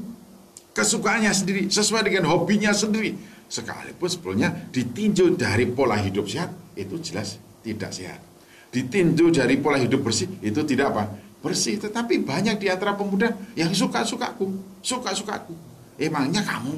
kesukaannya 0.77 1.33
sendiri, 1.33 1.73
sesuai 1.73 2.05
dengan 2.05 2.29
hobinya 2.29 2.71
sendiri. 2.71 3.16
Sekalipun 3.49 4.09
sebetulnya 4.12 4.53
ditinjau 4.68 5.33
dari 5.33 5.64
pola 5.64 5.97
hidup 5.97 6.29
sehat, 6.29 6.53
itu 6.77 7.01
jelas 7.01 7.40
tidak 7.64 7.90
sehat. 7.97 8.21
Ditinjau 8.68 9.33
dari 9.33 9.57
pola 9.57 9.81
hidup 9.81 10.05
bersih, 10.05 10.29
itu 10.44 10.61
tidak 10.68 10.92
apa? 10.92 11.05
bersih 11.38 11.79
tetapi 11.79 12.27
banyak 12.27 12.59
di 12.59 12.66
antara 12.66 12.99
pemuda 12.99 13.31
yang 13.55 13.71
suka-sukaku 13.71 14.51
suka-sukaku 14.83 15.55
emangnya 15.94 16.42
kamu 16.42 16.75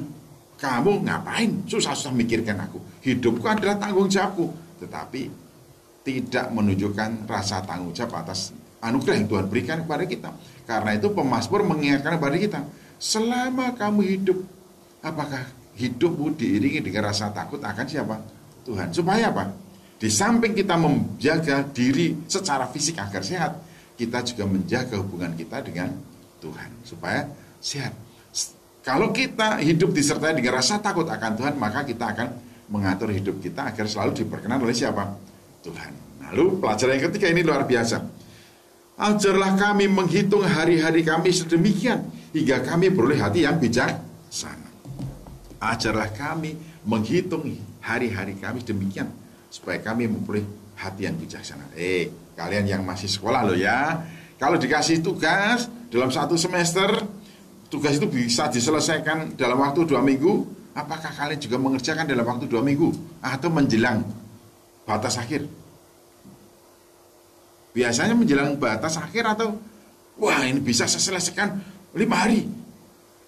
kamu 0.61 1.01
ngapain 1.09 1.65
susah-susah 1.65 2.13
mikirkan 2.13 2.61
aku 2.61 2.77
hidupku 3.01 3.41
adalah 3.41 3.81
tanggung 3.81 4.05
jawabku 4.05 4.53
tetapi 4.77 5.33
tidak 6.01 6.49
menunjukkan 6.49 7.29
rasa 7.29 7.61
tanggung 7.61 7.93
jawab 7.93 8.25
atas 8.25 8.53
anugerah 8.81 9.15
yang 9.21 9.27
Tuhan 9.29 9.45
berikan 9.47 9.77
kepada 9.85 10.03
kita. 10.09 10.29
Karena 10.65 10.97
itu 10.97 11.13
pemasmur 11.13 11.61
mengingatkan 11.65 12.17
kepada 12.17 12.37
kita 12.37 12.59
selama 13.01 13.73
kamu 13.77 14.01
hidup 14.17 14.37
apakah 15.01 15.45
hidupmu 15.77 16.37
diiringi 16.37 16.81
dengan 16.85 17.09
rasa 17.09 17.29
takut 17.33 17.61
akan 17.61 17.85
siapa? 17.85 18.17
Tuhan. 18.65 18.93
Supaya 18.93 19.33
apa? 19.33 19.53
Di 20.01 20.09
samping 20.09 20.57
kita 20.57 20.77
menjaga 20.77 21.65
diri 21.69 22.17
secara 22.25 22.65
fisik 22.69 22.97
agar 22.97 23.21
sehat 23.21 23.57
kita 23.97 24.25
juga 24.25 24.49
menjaga 24.49 24.97
hubungan 24.97 25.33
kita 25.37 25.61
dengan 25.61 25.93
Tuhan. 26.41 26.69
Supaya 26.85 27.29
sehat. 27.61 27.93
Kalau 28.81 29.13
kita 29.13 29.61
hidup 29.61 29.93
disertai 29.93 30.33
dengan 30.33 30.57
rasa 30.57 30.81
takut 30.81 31.05
akan 31.05 31.37
Tuhan, 31.37 31.53
maka 31.53 31.85
kita 31.85 32.17
akan 32.17 32.33
mengatur 32.73 33.13
hidup 33.13 33.37
kita 33.37 33.69
agar 33.69 33.85
selalu 33.85 34.25
diperkenan 34.25 34.57
oleh 34.57 34.73
siapa? 34.73 35.05
Tuhan. 35.61 35.93
Lalu 36.29 36.61
pelajaran 36.61 36.97
yang 36.97 37.05
ketiga 37.11 37.27
ini 37.29 37.41
luar 37.45 37.65
biasa. 37.65 37.97
Ajarlah 39.01 39.57
kami 39.57 39.89
menghitung 39.89 40.45
hari-hari 40.45 41.01
kami 41.01 41.33
sedemikian 41.33 42.05
hingga 42.33 42.61
kami 42.61 42.93
beroleh 42.93 43.17
hati 43.17 43.49
yang 43.49 43.57
bijaksana. 43.57 44.69
Ajarlah 45.61 46.09
kami 46.13 46.53
menghitung 46.85 47.57
hari-hari 47.81 48.37
kami 48.37 48.61
demikian 48.61 49.09
supaya 49.49 49.81
kami 49.81 50.05
memperoleh 50.05 50.45
hati 50.77 51.09
yang 51.09 51.17
bijaksana. 51.17 51.73
Eh, 51.73 52.33
kalian 52.37 52.65
yang 52.69 52.81
masih 52.85 53.09
sekolah 53.09 53.41
loh 53.45 53.57
ya. 53.57 54.05
Kalau 54.37 54.57
dikasih 54.57 55.05
tugas, 55.05 55.69
dalam 55.93 56.09
satu 56.09 56.37
semester 56.37 56.89
tugas 57.69 57.97
itu 57.97 58.09
bisa 58.09 58.49
diselesaikan 58.49 59.37
dalam 59.37 59.61
waktu 59.61 59.85
dua 59.85 60.01
minggu, 60.01 60.45
apakah 60.73 61.09
kalian 61.13 61.37
juga 61.41 61.57
mengerjakan 61.61 62.05
dalam 62.05 62.25
waktu 62.25 62.45
dua 62.49 62.61
minggu 62.65 62.89
atau 63.21 63.49
menjelang 63.53 64.01
batas 64.91 65.15
akhir? 65.15 65.47
Biasanya 67.71 68.11
menjelang 68.11 68.59
batas 68.59 68.99
akhir 68.99 69.23
atau 69.23 69.55
wah 70.19 70.43
ini 70.43 70.59
bisa 70.59 70.83
saya 70.91 70.99
selesaikan 70.99 71.55
lima 71.95 72.19
hari, 72.19 72.43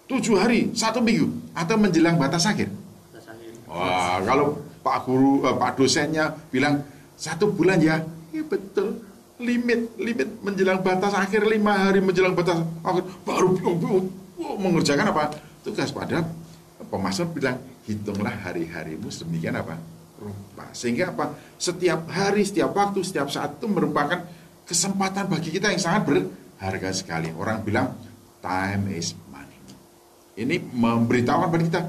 tujuh 0.04 0.36
hari, 0.36 0.68
satu 0.76 1.00
minggu 1.00 1.56
atau 1.56 1.80
menjelang 1.80 2.20
batas 2.20 2.44
akhir? 2.44 2.68
Batas 2.68 3.24
akhir. 3.32 3.52
Wah 3.64 4.20
kalau 4.20 4.60
Pak 4.84 5.08
Guru, 5.08 5.48
eh, 5.48 5.56
Pak 5.56 5.80
dosennya 5.80 6.36
bilang 6.52 6.84
satu 7.16 7.48
bulan 7.48 7.80
ya, 7.80 8.04
ya 8.36 8.44
betul 8.44 9.00
limit 9.40 9.90
limit 9.98 10.28
menjelang 10.44 10.78
batas 10.78 11.10
akhir 11.10 11.42
lima 11.42 11.74
hari 11.74 11.98
menjelang 11.98 12.38
batas 12.38 12.62
akhir 12.86 13.02
baru 13.26 13.58
oh, 14.38 14.56
mengerjakan 14.62 15.10
apa 15.10 15.34
tugas 15.66 15.90
pada 15.90 16.22
pemasaran 16.86 17.34
bilang 17.34 17.58
hitunglah 17.82 18.30
hari-harimu 18.30 19.10
sedemikian 19.10 19.58
apa 19.58 19.74
rupa 20.20 20.70
sehingga 20.72 21.10
apa 21.10 21.34
setiap 21.58 22.06
hari 22.10 22.46
setiap 22.46 22.70
waktu 22.74 23.02
setiap 23.02 23.28
saat 23.28 23.58
itu 23.58 23.66
merupakan 23.66 24.22
kesempatan 24.64 25.26
bagi 25.26 25.50
kita 25.52 25.74
yang 25.74 25.82
sangat 25.82 26.02
berharga 26.06 26.90
sekali 26.94 27.28
orang 27.34 27.60
bilang 27.66 27.88
time 28.38 28.94
is 28.94 29.12
money 29.28 29.58
ini 30.38 30.58
memberitahukan 30.60 31.48
kepada 31.50 31.64
kita 31.66 31.80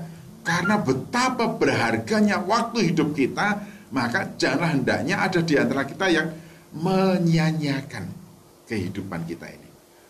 karena 0.45 0.75
betapa 0.81 1.45
berharganya 1.57 2.41
waktu 2.41 2.93
hidup 2.93 3.13
kita 3.13 3.61
maka 3.93 4.33
janganlah 4.35 4.75
hendaknya 4.75 5.15
ada 5.21 5.39
di 5.39 5.55
antara 5.55 5.85
kita 5.85 6.05
yang 6.09 6.27
menyia-nyiakan 6.75 8.05
kehidupan 8.67 9.23
kita 9.23 9.47
ini. 9.47 9.69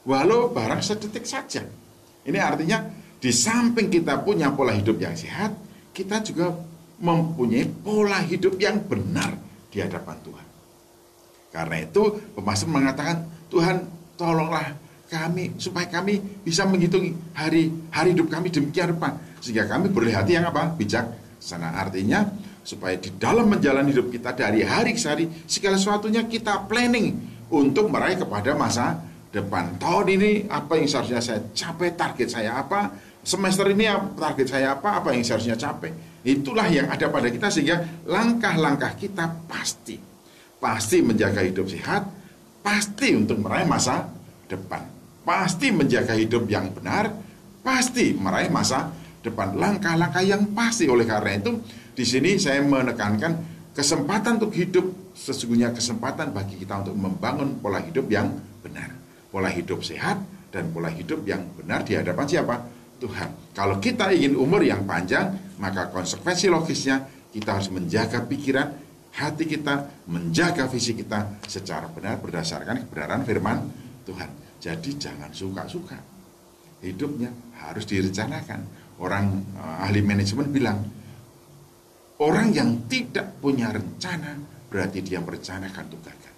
Walau 0.09 0.49
barang 0.49 0.81
sedetik 0.81 1.29
saja. 1.29 1.61
Ini 2.25 2.39
artinya 2.41 2.81
di 3.21 3.29
samping 3.29 3.93
kita 3.93 4.25
punya 4.25 4.49
pola 4.53 4.73
hidup 4.73 4.97
yang 4.97 5.13
sehat, 5.13 5.53
kita 5.93 6.25
juga 6.25 6.57
mempunyai 6.99 7.67
pola 7.67 8.23
hidup 8.23 8.55
yang 8.59 8.79
benar 8.87 9.35
di 9.71 9.83
hadapan 9.83 10.15
Tuhan. 10.23 10.47
Karena 11.51 11.75
itu 11.83 12.03
pemasukan 12.35 12.71
mengatakan, 12.71 13.17
Tuhan 13.47 13.83
tolonglah 14.19 14.75
kami 15.07 15.55
supaya 15.61 15.87
kami 15.87 16.19
bisa 16.43 16.65
menghitung 16.67 17.13
hari 17.31 17.71
hari 17.93 18.11
hidup 18.11 18.27
kami 18.27 18.51
demikian 18.51 18.95
rupa. 18.95 19.15
Sehingga 19.39 19.69
kami 19.69 19.91
boleh 19.91 20.11
hati 20.11 20.35
yang 20.35 20.47
apa? 20.49 20.73
Bijak. 20.75 21.23
Sana 21.39 21.77
artinya 21.77 22.25
supaya 22.65 22.97
di 22.97 23.13
dalam 23.21 23.45
menjalani 23.45 23.93
hidup 23.93 24.09
kita 24.09 24.33
dari 24.33 24.65
hari 24.65 24.97
ke 24.97 25.05
hari 25.05 25.29
segala 25.45 25.77
sesuatunya 25.77 26.25
kita 26.25 26.65
planning 26.65 27.13
untuk 27.53 27.85
meraih 27.93 28.17
kepada 28.17 28.57
masa 28.57 28.97
depan. 29.29 29.77
Tahun 29.77 30.07
ini 30.09 30.49
apa 30.49 30.73
yang 30.79 30.89
seharusnya 30.89 31.21
saya 31.21 31.39
capai 31.53 31.93
target 31.93 32.33
saya 32.33 32.57
apa? 32.57 32.89
Semester 33.21 33.69
ini 33.69 33.85
target 34.17 34.47
saya 34.49 34.73
apa? 34.73 34.97
Apa 35.03 35.13
yang 35.13 35.21
seharusnya 35.21 35.53
capai 35.53 36.14
itulah 36.25 36.65
yang 36.67 36.89
ada 36.89 37.07
pada 37.07 37.29
kita 37.29 37.53
sehingga 37.53 38.03
langkah-langkah 38.09 38.97
kita 38.97 39.29
pasti 39.45 40.01
pasti 40.57 41.05
menjaga 41.05 41.45
hidup 41.45 41.69
sehat 41.69 42.09
pasti 42.65 43.13
untuk 43.13 43.45
meraih 43.45 43.69
masa 43.69 44.09
depan 44.49 44.81
pasti 45.21 45.69
menjaga 45.69 46.17
hidup 46.17 46.49
yang 46.49 46.73
benar 46.73 47.13
pasti 47.61 48.17
meraih 48.17 48.49
masa 48.49 48.89
depan 49.21 49.53
langkah-langkah 49.53 50.25
yang 50.25 50.49
pasti 50.57 50.89
oleh 50.89 51.05
karena 51.05 51.37
itu 51.37 51.61
di 51.95 52.03
sini 52.03 52.35
saya 52.35 52.59
menekankan 52.65 53.55
kesempatan 53.71 54.41
untuk 54.41 54.51
hidup 54.51 54.85
sesungguhnya 55.15 55.71
kesempatan 55.71 56.35
bagi 56.35 56.59
kita 56.59 56.83
untuk 56.83 56.95
membangun 56.99 57.59
pola 57.63 57.79
hidup 57.79 58.07
yang 58.11 58.35
benar. 58.59 58.91
Pola 59.31 59.47
hidup 59.47 59.79
sehat 59.79 60.19
dan 60.51 60.71
pola 60.75 60.91
hidup 60.91 61.23
yang 61.23 61.43
benar 61.55 61.87
di 61.87 61.95
hadapan 61.95 62.27
siapa? 62.27 62.55
Tuhan. 62.99 63.55
Kalau 63.55 63.79
kita 63.79 64.11
ingin 64.11 64.39
umur 64.39 64.63
yang 64.63 64.83
panjang, 64.87 65.35
maka 65.61 65.91
konsekuensi 65.91 66.51
logisnya 66.51 67.03
kita 67.31 67.59
harus 67.59 67.69
menjaga 67.71 68.23
pikiran, 68.23 68.67
hati 69.15 69.43
kita, 69.47 70.05
menjaga 70.11 70.67
visi 70.67 70.95
kita 70.95 71.39
secara 71.47 71.87
benar 71.91 72.19
berdasarkan 72.19 72.87
kebenaran 72.87 73.23
firman 73.27 73.57
Tuhan. 74.07 74.29
Jadi 74.59 74.89
jangan 74.95 75.31
suka-suka. 75.31 75.99
Hidupnya 76.79 77.31
harus 77.59 77.87
direncanakan. 77.87 78.87
Orang 78.95 79.43
uh, 79.59 79.83
ahli 79.83 79.99
manajemen 79.99 80.47
bilang, 80.47 80.79
Orang 82.15 82.55
yang 82.55 82.87
tidak 82.87 83.43
punya 83.43 83.75
rencana 83.75 84.39
berarti 84.71 85.03
dia 85.03 85.19
merencanakan 85.19 85.83
untuk 85.91 86.01
gagal. 86.07 86.35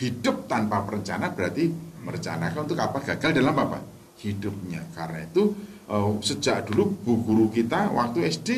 Hidup 0.00 0.48
tanpa 0.48 0.80
perencana 0.80 1.28
berarti 1.28 1.68
merencanakan 2.00 2.60
untuk 2.64 2.80
apa? 2.80 3.04
Gagal 3.12 3.36
dalam 3.36 3.52
apa? 3.52 3.84
Hidupnya. 4.24 4.80
Karena 4.96 5.28
itu 5.28 5.52
uh, 5.88 6.16
sejak 6.20 6.70
dulu 6.70 6.94
bu 7.04 7.12
guru 7.24 7.46
kita 7.52 7.92
waktu 7.92 8.28
SD 8.28 8.48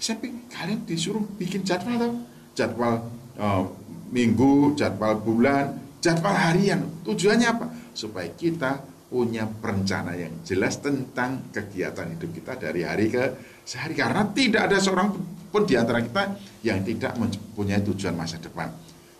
SMP 0.00 0.32
kalian 0.48 0.88
disuruh 0.88 1.20
bikin 1.36 1.60
jadwal 1.60 2.00
atau 2.00 2.12
jadwal 2.56 2.94
uh, 3.36 3.64
minggu, 4.10 4.74
jadwal 4.74 5.20
bulan, 5.20 5.76
jadwal 6.00 6.32
harian. 6.32 7.04
Tujuannya 7.04 7.46
apa? 7.46 7.66
Supaya 7.92 8.32
kita 8.32 8.80
punya 9.10 9.44
perencana 9.44 10.14
yang 10.14 10.40
jelas 10.46 10.78
tentang 10.78 11.50
kegiatan 11.50 12.14
hidup 12.14 12.30
kita 12.30 12.52
dari 12.56 12.86
hari 12.86 13.10
ke 13.10 13.24
sehari 13.66 13.98
karena 13.98 14.22
tidak 14.30 14.70
ada 14.70 14.78
seorang 14.78 15.10
pun 15.50 15.66
di 15.66 15.74
antara 15.74 15.98
kita 15.98 16.38
yang 16.62 16.80
tidak 16.86 17.18
mempunyai 17.18 17.82
tujuan 17.82 18.14
masa 18.14 18.38
depan. 18.38 18.70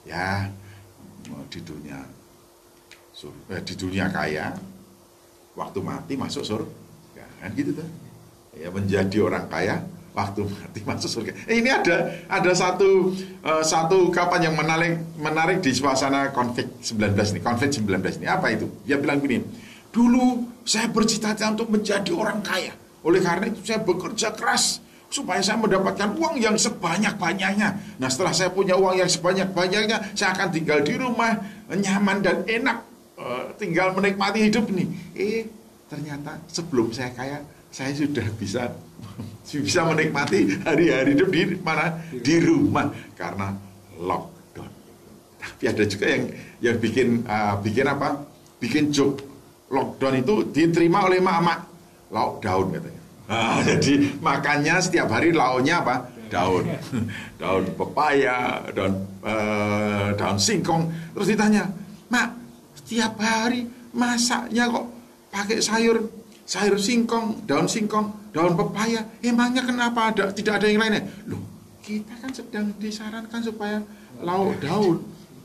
Ya, 0.06 0.48
di 1.50 1.60
dunia 1.60 1.98
eh, 3.52 3.62
di 3.62 3.74
dunia 3.76 4.08
kaya, 4.08 4.54
waktu 5.58 5.78
mati 5.84 6.14
masuk 6.16 6.40
surga, 6.46 6.79
kan 7.40 7.50
gitu 7.56 7.74
tuh. 7.74 7.88
Ya 8.54 8.68
menjadi 8.68 9.18
orang 9.24 9.48
kaya, 9.48 9.80
waktu 10.12 10.44
mati 10.46 10.80
masuk 10.88 11.10
surga. 11.10 11.32
Eh, 11.46 11.62
ini 11.62 11.70
ada 11.70 12.26
ada 12.26 12.50
satu 12.52 13.14
uh, 13.42 13.64
satu 13.64 14.10
kapan 14.12 14.50
yang 14.50 14.54
menarik 14.58 15.00
menarik 15.16 15.58
di 15.62 15.70
suasana 15.72 16.34
konflik 16.34 16.68
19 16.82 17.14
ini, 17.36 17.40
konflik 17.40 17.70
19 17.72 18.20
ini 18.22 18.26
apa 18.26 18.52
itu? 18.52 18.66
Dia 18.84 18.98
bilang 18.98 19.22
gini, 19.22 19.42
dulu 19.94 20.46
saya 20.66 20.90
bercita-cita 20.90 21.50
untuk 21.50 21.70
menjadi 21.70 22.10
orang 22.14 22.42
kaya. 22.44 22.74
Oleh 23.00 23.24
karena 23.24 23.48
itu 23.48 23.64
saya 23.64 23.80
bekerja 23.80 24.36
keras 24.36 24.84
supaya 25.10 25.42
saya 25.42 25.58
mendapatkan 25.58 26.14
uang 26.14 26.38
yang 26.38 26.54
sebanyak-banyaknya. 26.54 27.98
Nah, 27.98 28.08
setelah 28.12 28.30
saya 28.30 28.54
punya 28.54 28.78
uang 28.78 29.02
yang 29.02 29.10
sebanyak-banyaknya, 29.10 30.14
saya 30.14 30.36
akan 30.38 30.54
tinggal 30.54 30.78
di 30.86 30.94
rumah 30.94 31.34
nyaman 31.66 32.22
dan 32.22 32.46
enak, 32.46 32.78
uh, 33.18 33.50
tinggal 33.58 33.90
menikmati 33.90 34.46
hidup 34.46 34.70
ini. 34.70 34.86
Eh, 35.18 35.50
ternyata 35.90 36.38
sebelum 36.46 36.94
saya 36.94 37.10
kaya, 37.10 37.42
saya 37.74 37.90
sudah 37.90 38.26
bisa 38.38 38.70
bisa 39.66 39.80
menikmati 39.82 40.62
hari-hari 40.62 41.18
hidup 41.18 41.28
di 41.34 41.42
mana 41.58 41.98
di 42.14 42.36
rumah 42.38 42.94
karena 43.18 43.50
lockdown. 43.98 44.70
Tapi 45.42 45.64
ada 45.66 45.82
juga 45.82 46.06
yang 46.06 46.24
yang 46.62 46.76
bikin 46.78 47.26
uh, 47.26 47.58
bikin 47.58 47.90
apa? 47.90 48.22
Bikin 48.62 48.94
joke 48.94 49.18
lockdown 49.66 50.22
itu 50.22 50.34
diterima 50.54 51.10
oleh 51.10 51.18
mak-mak 51.18 51.66
lockdown 52.14 52.78
katanya 52.78 53.00
Nah, 53.30 53.62
jadi 53.68 54.18
makannya 54.18 54.74
setiap 54.82 55.06
hari 55.14 55.30
lauknya 55.30 55.86
apa? 55.86 56.10
Daun, 56.30 56.66
daun 57.40 57.64
pepaya, 57.78 58.62
daun 58.74 59.06
uh, 59.22 60.10
daun 60.18 60.38
singkong. 60.38 60.90
Terus 61.14 61.34
ditanya, 61.34 61.70
mak, 62.10 62.34
setiap 62.82 63.14
hari 63.22 63.66
masaknya 63.94 64.66
kok 64.70 64.99
pakai 65.30 65.62
sayur 65.62 66.02
sayur 66.50 66.82
singkong, 66.82 67.46
daun 67.46 67.70
singkong, 67.70 68.10
daun 68.34 68.58
pepaya. 68.58 69.06
Emangnya 69.22 69.62
kenapa 69.62 70.10
ada 70.10 70.34
tidak 70.34 70.58
ada 70.58 70.66
yang 70.66 70.82
lainnya? 70.82 71.06
Loh, 71.30 71.38
kita 71.78 72.10
kan 72.18 72.34
sedang 72.34 72.74
disarankan 72.82 73.38
supaya 73.38 73.78
lauk 74.18 74.58
daun. 74.58 74.98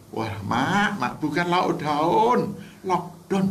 Wah, 0.09 0.33
mak, 0.41 0.97
mak 0.97 1.13
bukan 1.21 1.45
lauk 1.45 1.77
daun, 1.77 2.57
lockdown. 2.81 3.45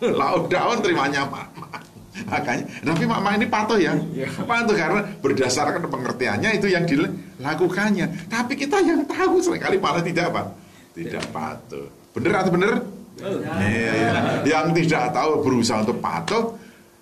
lauk 0.00 0.48
daun 0.48 0.78
terimanya 0.80 1.28
mak. 1.28 1.48
mak 1.60 1.84
makanya 2.24 2.64
tapi 2.80 3.04
mama 3.04 3.36
ini 3.36 3.44
patuh 3.44 3.76
ya 3.76 3.92
iya. 4.16 4.24
patuh 4.32 4.72
karena 4.72 5.04
berdasarkan 5.20 5.84
pengertiannya 5.84 6.56
itu 6.56 6.72
yang 6.72 6.88
dilakukannya 6.88 8.32
tapi 8.32 8.56
kita 8.56 8.80
yang 8.80 9.04
tahu 9.04 9.44
sering 9.44 9.60
kali 9.60 9.76
malah 9.76 10.00
tidak 10.00 10.32
apa 10.32 10.56
tidak 10.96 11.24
patuh 11.28 11.92
bener 12.16 12.32
atau 12.32 12.52
bener 12.56 12.72
ya, 13.20 13.92
ya. 13.96 14.12
yang 14.44 14.76
tidak 14.76 15.12
tahu 15.16 15.40
berusaha 15.40 15.80
untuk 15.82 15.98
patuh 16.00 16.56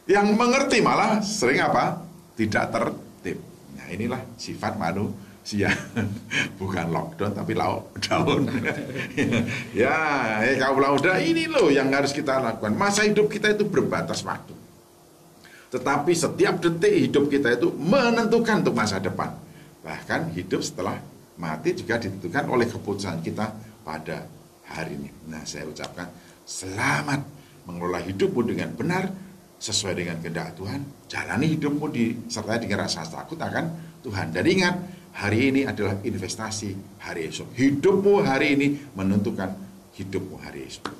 yang 0.04 0.36
mengerti 0.36 0.84
malah 0.84 1.24
sering 1.24 1.64
apa? 1.64 2.04
Tidak 2.36 2.64
tertib. 2.68 3.38
Nah 3.74 3.86
inilah 3.88 4.20
sifat 4.36 4.76
manusia. 4.76 5.72
Bukan 6.60 6.92
lockdown 6.92 7.32
tapi 7.32 7.52
lockdown. 7.56 8.40
Ya 9.74 9.98
eh 10.44 10.60
kau 10.60 10.76
udah 10.76 11.16
ini 11.18 11.48
loh 11.48 11.72
yang 11.72 11.88
harus 11.90 12.12
kita 12.12 12.38
lakukan. 12.38 12.76
Masa 12.76 13.08
hidup 13.08 13.32
kita 13.32 13.56
itu 13.56 13.64
berbatas 13.64 14.20
waktu. 14.22 14.52
Tetapi 15.74 16.12
setiap 16.14 16.62
detik 16.62 17.10
hidup 17.10 17.26
kita 17.26 17.58
itu 17.58 17.74
menentukan 17.74 18.62
untuk 18.62 18.78
masa 18.78 19.02
depan. 19.02 19.34
Bahkan 19.82 20.36
hidup 20.38 20.62
setelah 20.62 21.02
mati 21.34 21.74
juga 21.74 21.98
ditentukan 21.98 22.46
oleh 22.46 22.70
keputusan 22.70 23.18
kita 23.26 23.50
pada 23.82 24.22
hari 24.74 24.98
ini. 24.98 25.10
Nah, 25.30 25.46
saya 25.46 25.70
ucapkan 25.70 26.10
selamat 26.42 27.22
mengelola 27.64 28.02
hidupmu 28.02 28.44
dengan 28.44 28.74
benar 28.74 29.08
sesuai 29.56 29.96
dengan 29.96 30.20
kehendak 30.20 30.58
Tuhan, 30.60 31.08
jalani 31.08 31.46
hidupmu 31.56 31.86
disertai 31.88 32.60
dengan 32.60 32.84
rasa 32.84 33.08
takut 33.08 33.40
akan 33.40 33.96
Tuhan. 34.04 34.34
Dan 34.34 34.44
ingat, 34.44 34.74
hari 35.16 35.54
ini 35.54 35.60
adalah 35.64 35.96
investasi 36.04 37.00
hari 37.00 37.32
esok. 37.32 37.56
Hidupmu 37.56 38.20
hari 38.20 38.58
ini 38.58 38.76
menentukan 38.92 39.56
hidupmu 39.96 40.36
hari 40.42 40.68
esok. 40.68 40.92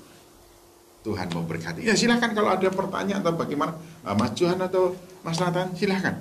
Tuhan 1.05 1.29
memberkati. 1.29 1.85
Ya 1.85 1.93
silahkan 1.93 2.33
kalau 2.33 2.49
ada 2.49 2.65
pertanyaan 2.73 3.21
atau 3.21 3.37
bagaimana 3.37 3.77
uh, 4.09 4.17
Mas 4.17 4.33
Johan 4.41 4.57
atau 4.57 4.97
Mas 5.21 5.37
Nathan 5.37 5.77
silahkan. 5.77 6.17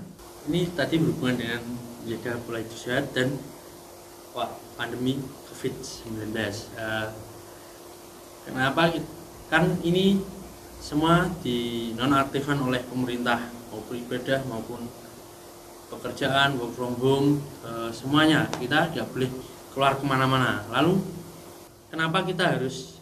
Ini 0.52 0.76
tadi 0.76 1.00
berhubungan 1.00 1.40
dengan 1.40 1.64
menjaga 2.04 2.36
pola 2.44 2.60
hidup 2.60 2.76
sehat 2.76 3.16
dan 3.16 3.32
wah, 4.36 4.52
pandemi 4.76 5.24
COVID-19. 5.48 6.36
Uh, 6.76 7.08
kenapa? 8.46 8.94
Kan 9.52 9.78
ini 9.84 10.20
semua 10.84 11.32
dinonaktifkan 11.44 12.60
oleh 12.60 12.84
pemerintah 12.84 13.40
maupun 13.72 13.96
ibadah 14.04 14.40
maupun 14.50 14.82
pekerjaan 15.88 16.58
work 16.58 16.74
from 16.74 16.98
home 16.98 17.30
uh, 17.64 17.94
semuanya 17.94 18.50
kita 18.58 18.90
tidak 18.92 19.08
boleh 19.14 19.30
keluar 19.72 19.96
ke 19.96 20.04
mana-mana. 20.04 20.66
Lalu 20.72 21.00
kenapa 21.92 22.26
kita 22.26 22.58
harus 22.58 23.00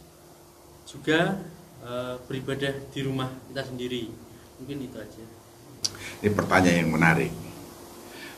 juga 0.86 1.40
Eh, 1.82 2.16
beribadah 2.30 2.78
di 2.94 3.02
rumah 3.02 3.26
kita 3.50 3.66
sendiri 3.66 4.06
mungkin 4.62 4.86
itu 4.86 5.02
aja 5.02 5.26
ini 6.22 6.30
pertanyaan 6.30 6.86
yang 6.86 6.94
menarik 6.94 7.34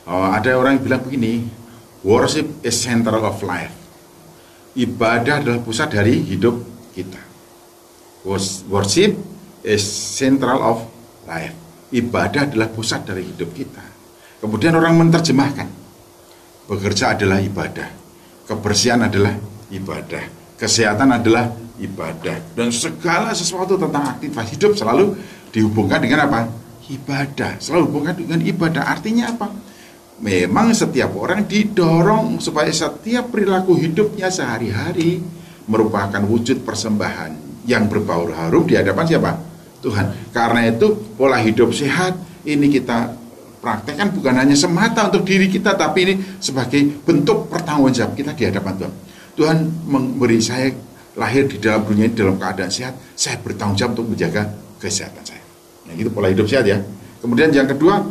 oh, 0.08 0.32
ada 0.32 0.56
orang 0.56 0.80
yang 0.80 0.84
bilang 0.88 1.04
begini 1.04 1.44
worship 2.00 2.48
is 2.64 2.72
central 2.72 3.20
of 3.20 3.36
life 3.44 3.76
ibadah 4.72 5.44
adalah 5.44 5.60
pusat 5.60 5.92
dari 5.92 6.24
hidup 6.24 6.56
kita 6.94 7.20
worship 8.70 9.18
is 9.66 9.84
central 10.14 10.62
of 10.62 10.76
life 11.28 11.52
ibadah 11.90 12.48
adalah 12.48 12.70
pusat 12.70 13.04
dari 13.04 13.26
hidup 13.26 13.50
kita 13.52 13.84
kemudian 14.40 14.78
orang 14.78 14.96
menerjemahkan 15.04 15.68
bekerja 16.70 17.18
adalah 17.18 17.42
ibadah 17.42 17.90
kebersihan 18.48 19.04
adalah 19.04 19.34
ibadah 19.68 20.24
kesehatan 20.56 21.10
adalah 21.18 21.50
ibadah 21.82 22.54
dan 22.54 22.70
segala 22.70 23.34
sesuatu 23.34 23.74
tentang 23.74 24.14
aktivitas 24.14 24.46
hidup 24.54 24.72
selalu 24.78 25.18
dihubungkan 25.54 26.02
dengan 26.02 26.26
apa? 26.26 26.50
Ibadah. 26.90 27.62
Selalu 27.62 27.82
hubungkan 27.88 28.18
dengan 28.18 28.42
ibadah. 28.42 28.90
Artinya 28.90 29.30
apa? 29.30 29.48
Memang 30.18 30.74
setiap 30.74 31.14
orang 31.14 31.46
didorong 31.46 32.42
supaya 32.42 32.70
setiap 32.74 33.30
perilaku 33.30 33.78
hidupnya 33.78 34.30
sehari-hari 34.30 35.22
merupakan 35.68 36.20
wujud 36.24 36.62
persembahan 36.64 37.64
yang 37.64 37.88
berbau 37.88 38.28
harum 38.28 38.68
di 38.68 38.76
hadapan 38.76 39.04
siapa? 39.08 39.32
Tuhan. 39.80 40.32
Karena 40.32 40.68
itu 40.68 40.96
pola 41.16 41.40
hidup 41.40 41.72
sehat 41.72 42.16
ini 42.48 42.72
kita 42.72 43.12
praktekkan 43.60 44.12
bukan 44.12 44.36
hanya 44.36 44.56
semata 44.56 45.08
untuk 45.08 45.24
diri 45.24 45.48
kita 45.48 45.72
tapi 45.76 45.98
ini 46.04 46.14
sebagai 46.36 46.84
bentuk 47.04 47.48
pertanggungjawab 47.48 48.12
kita 48.12 48.32
di 48.36 48.44
hadapan 48.48 48.72
Tuhan. 48.80 48.94
Tuhan 49.34 49.58
memberi 49.88 50.38
saya 50.40 50.68
lahir 51.16 51.48
di 51.48 51.56
dalam 51.58 51.82
dunia 51.86 52.10
ini 52.10 52.14
dalam 52.14 52.36
keadaan 52.36 52.70
sehat, 52.70 52.94
saya 53.14 53.38
bertanggung 53.40 53.78
jawab 53.78 53.92
untuk 53.98 54.14
menjaga 54.14 54.50
kesehatan 54.78 55.24
saya. 55.24 55.42
Nah, 55.88 55.94
itu 55.96 56.10
pola 56.10 56.28
hidup 56.30 56.46
sehat 56.46 56.66
ya. 56.66 56.78
Kemudian 57.22 57.50
yang 57.54 57.66
kedua, 57.66 58.04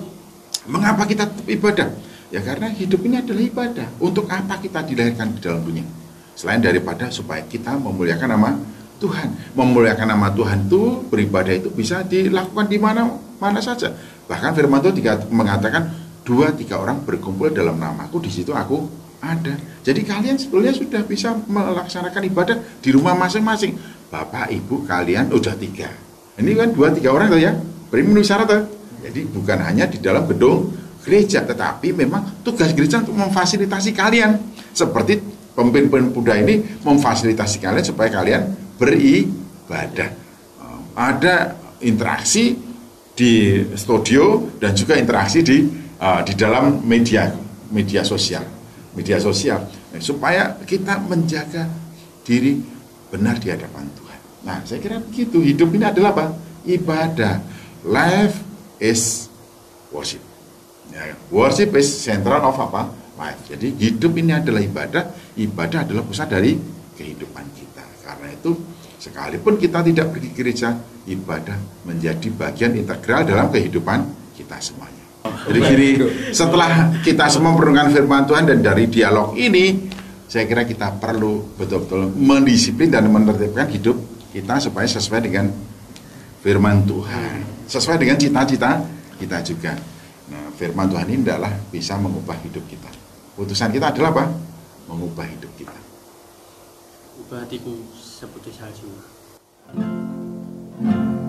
mengapa 0.67 1.05
kita 1.05 1.29
ibadah? 1.47 1.89
Ya 2.33 2.41
karena 2.41 2.73
hidup 2.73 3.05
ini 3.05 3.21
adalah 3.21 3.43
ibadah. 3.45 3.87
Untuk 4.01 4.25
apa 4.25 4.57
kita 4.57 4.81
dilahirkan 4.81 5.37
di 5.37 5.39
dalam 5.43 5.61
dunia? 5.61 5.85
Selain 6.33 6.59
daripada 6.59 7.09
supaya 7.13 7.45
kita 7.45 7.77
memuliakan 7.77 8.29
nama 8.33 8.49
Tuhan. 8.97 9.53
Memuliakan 9.53 10.07
nama 10.15 10.31
Tuhan 10.33 10.65
itu 10.65 11.05
beribadah 11.11 11.53
itu 11.53 11.69
bisa 11.69 12.01
dilakukan 12.01 12.67
di 12.71 12.77
mana 12.81 13.09
mana 13.37 13.59
saja. 13.59 13.93
Bahkan 14.25 14.51
firman 14.55 14.79
Tuhan 14.79 15.27
mengatakan 15.29 15.91
dua 16.23 16.55
tiga 16.55 16.79
orang 16.79 17.03
berkumpul 17.03 17.51
dalam 17.51 17.75
namaku 17.77 18.23
di 18.23 18.31
situ 18.31 18.55
aku 18.55 18.87
ada. 19.19 19.55
Jadi 19.83 20.01
kalian 20.03 20.35
sebetulnya 20.39 20.71
sudah 20.75 21.01
bisa 21.03 21.35
melaksanakan 21.47 22.21
ibadah 22.27 22.55
di 22.79 22.89
rumah 22.91 23.15
masing-masing. 23.15 23.75
Bapak, 24.07 24.51
ibu 24.51 24.83
kalian 24.87 25.31
udah 25.31 25.55
tiga. 25.59 25.91
Ini 26.39 26.51
kan 26.55 26.69
dua 26.71 26.91
tiga 26.91 27.11
orang 27.11 27.31
tuh 27.31 27.41
ya. 27.41 27.51
Beri 27.91 28.01
memenuhi 28.03 28.25
syarat 28.25 28.47
tuh. 28.49 28.63
Jadi 29.03 29.27
bukan 29.27 29.59
hanya 29.63 29.85
di 29.85 29.99
dalam 29.99 30.23
gedung 30.25 30.71
gereja, 31.03 31.43
tetapi 31.43 31.91
memang 31.91 32.39
tugas 32.41 32.71
gereja 32.71 33.03
untuk 33.03 33.19
memfasilitasi 33.19 33.91
kalian. 33.91 34.39
Seperti 34.71 35.32
pemimpin 35.53 35.89
pemuda 35.89 36.33
ini 36.37 36.61
memfasilitasi 36.81 37.57
kalian 37.61 37.85
supaya 37.85 38.09
kalian 38.09 38.41
beribadah. 38.77 40.09
Ada 40.93 41.57
interaksi 41.81 42.53
di 43.13 43.61
studio 43.77 44.57
dan 44.57 44.73
juga 44.73 44.97
interaksi 44.97 45.45
di 45.45 45.61
uh, 46.01 46.21
di 46.25 46.33
dalam 46.33 46.81
media 46.81 47.29
media 47.69 48.01
sosial 48.01 48.41
media 48.93 49.17
sosial 49.21 49.69
supaya 50.01 50.57
kita 50.65 50.97
menjaga 51.05 51.69
diri 52.25 52.57
benar 53.13 53.37
di 53.37 53.53
hadapan 53.53 53.85
Tuhan. 53.93 54.19
Nah, 54.41 54.57
saya 54.65 54.79
kira 54.81 54.97
begitu. 54.97 55.37
Hidup 55.41 55.69
ini 55.77 55.85
adalah 55.85 56.13
apa? 56.17 56.25
Ibadah. 56.65 57.41
Life 57.85 58.41
is 58.81 59.29
worship. 59.93 60.21
Ya, 60.89 61.13
worship 61.29 61.73
is 61.77 61.89
central 61.89 62.41
of 62.41 62.57
apa? 62.57 62.89
Jadi 63.47 63.67
hidup 63.79 64.13
ini 64.19 64.31
adalah 64.35 64.59
ibadah. 64.59 65.03
Ibadah 65.37 65.79
adalah 65.87 66.03
pusat 66.03 66.27
dari 66.31 66.57
kehidupan 66.97 67.45
kita. 67.55 67.85
Karena 68.03 68.27
itu 68.33 68.51
sekalipun 68.99 69.55
kita 69.59 69.79
tidak 69.83 70.11
pergi 70.11 70.29
gereja, 70.35 70.75
ibadah 71.07 71.57
menjadi 71.87 72.27
bagian 72.31 72.75
integral 72.75 73.27
dalam 73.27 73.47
kehidupan 73.51 73.99
kita 74.35 74.57
semuanya. 74.59 75.03
Jadi 75.23 75.59
gini, 75.59 75.89
setelah 76.35 76.91
kita 76.99 77.27
semua 77.31 77.55
merenungkan 77.55 77.91
firman 77.91 78.23
Tuhan 78.27 78.43
dan 78.47 78.59
dari 78.59 78.87
dialog 78.91 79.35
ini, 79.39 79.91
saya 80.27 80.47
kira 80.47 80.63
kita 80.67 80.99
perlu 80.99 81.55
betul-betul 81.59 82.11
mendisiplin 82.15 82.91
dan 82.91 83.07
menertibkan 83.07 83.67
hidup 83.71 83.95
kita 84.31 84.59
supaya 84.59 84.87
sesuai 84.87 85.21
dengan 85.23 85.51
firman 86.43 86.83
Tuhan, 86.83 87.67
sesuai 87.67 87.99
dengan 87.99 88.17
cita-cita 88.19 88.83
kita 89.19 89.37
juga. 89.43 89.75
Nah, 90.31 90.51
firman 90.55 90.91
Tuhan 90.91 91.07
ini 91.11 91.21
adalah 91.27 91.51
bisa 91.71 91.95
mengubah 91.99 92.39
hidup 92.43 92.63
kita. 92.67 93.02
Putusan 93.33 93.73
kita 93.73 93.89
adalah 93.89 94.13
apa? 94.13 94.25
Mengubah 94.85 95.25
hidup 95.25 95.49
kita. 95.57 95.73
Ubah 97.17 97.41
hatiku 97.41 97.73
seperti 97.97 98.53
salju. 98.53 98.93
Ubah 99.73 99.73
hati 99.73 101.22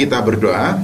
kita 0.00 0.24
berdoa. 0.24 0.80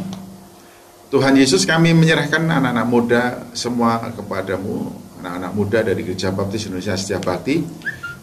Tuhan 1.09 1.39
Yesus 1.39 1.65
kami 1.65 1.97
menyerahkan 1.97 2.43
anak-anak 2.45 2.87
muda 2.87 3.23
semua 3.57 4.13
kepadamu, 4.13 4.93
anak-anak 5.23 5.53
muda 5.57 5.79
dari 5.81 6.05
Gereja 6.05 6.35
Baptis 6.35 6.69
Indonesia 6.69 6.99
Setia 6.99 7.17
Bakti. 7.23 7.65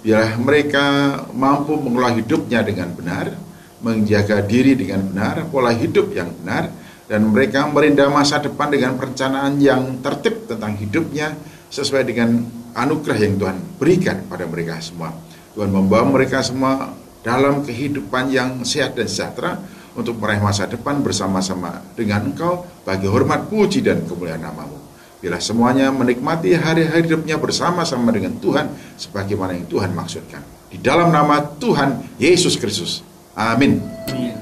Biarlah 0.03 0.35
mereka 0.37 0.85
mampu 1.31 1.79
mengelola 1.79 2.13
hidupnya 2.13 2.59
dengan 2.61 2.91
benar, 2.91 3.33
menjaga 3.81 4.43
diri 4.43 4.75
dengan 4.75 5.09
benar, 5.09 5.47
pola 5.47 5.71
hidup 5.71 6.11
yang 6.11 6.29
benar, 6.43 6.69
dan 7.07 7.23
mereka 7.23 7.65
merindah 7.71 8.11
masa 8.11 8.43
depan 8.43 8.69
dengan 8.69 8.99
perencanaan 8.99 9.57
yang 9.63 10.03
tertib 10.03 10.45
tentang 10.45 10.75
hidupnya 10.75 11.33
sesuai 11.71 12.03
dengan 12.03 12.43
anugerah 12.75 13.17
yang 13.17 13.39
Tuhan 13.39 13.57
berikan 13.79 14.27
pada 14.27 14.43
mereka 14.43 14.77
semua. 14.83 15.15
Tuhan 15.55 15.71
membawa 15.71 16.03
mereka 16.19 16.43
semua 16.43 16.93
dalam 17.23 17.63
kehidupan 17.63 18.27
yang 18.29 18.61
sehat 18.67 18.99
dan 18.99 19.07
sejahtera 19.07 19.55
untuk 19.93 20.17
meraih 20.17 20.41
masa 20.41 20.65
depan 20.65 21.01
bersama-sama 21.01 21.81
dengan 21.93 22.33
Engkau 22.33 22.65
bagi 22.81 23.05
hormat 23.05 23.49
puji 23.49 23.85
dan 23.85 24.05
kemuliaan 24.05 24.41
namamu. 24.41 24.77
Bila 25.23 25.39
semuanya 25.39 25.87
menikmati 25.87 26.51
hari-hari 26.51 27.07
hidupnya 27.07 27.39
bersama-sama 27.39 28.11
dengan 28.11 28.35
Tuhan 28.43 28.67
sebagaimana 28.99 29.55
yang 29.55 29.67
Tuhan 29.71 29.95
maksudkan. 29.95 30.43
Di 30.67 30.81
dalam 30.81 31.15
nama 31.15 31.39
Tuhan 31.63 32.19
Yesus 32.19 32.59
Kristus. 32.59 33.05
Amin. 33.31 33.79
Amin. 34.11 34.35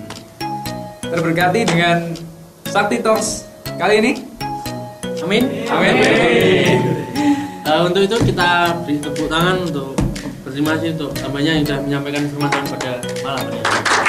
Terberkati 1.06 1.62
dengan 1.70 2.18
Sakti 2.66 2.98
Talks 3.04 3.46
kali 3.78 4.02
ini. 4.02 4.12
Amin. 5.22 5.44
Amin. 5.70 5.96
Eh, 7.62 7.82
untuk 7.86 8.02
itu 8.02 8.18
kita 8.34 8.74
beri 8.82 8.98
tepuk 8.98 9.30
tangan 9.30 9.62
untuk 9.70 9.94
berterima 10.42 10.76
kasih 10.76 10.98
untuk 10.98 11.14
tambahnya 11.14 11.62
yang 11.62 11.64
sudah 11.64 11.80
menyampaikan 11.86 12.24
firman 12.26 12.50
Tuhan 12.50 12.66
pada 12.74 12.92
malam 13.22 13.46
ini. 13.54 14.01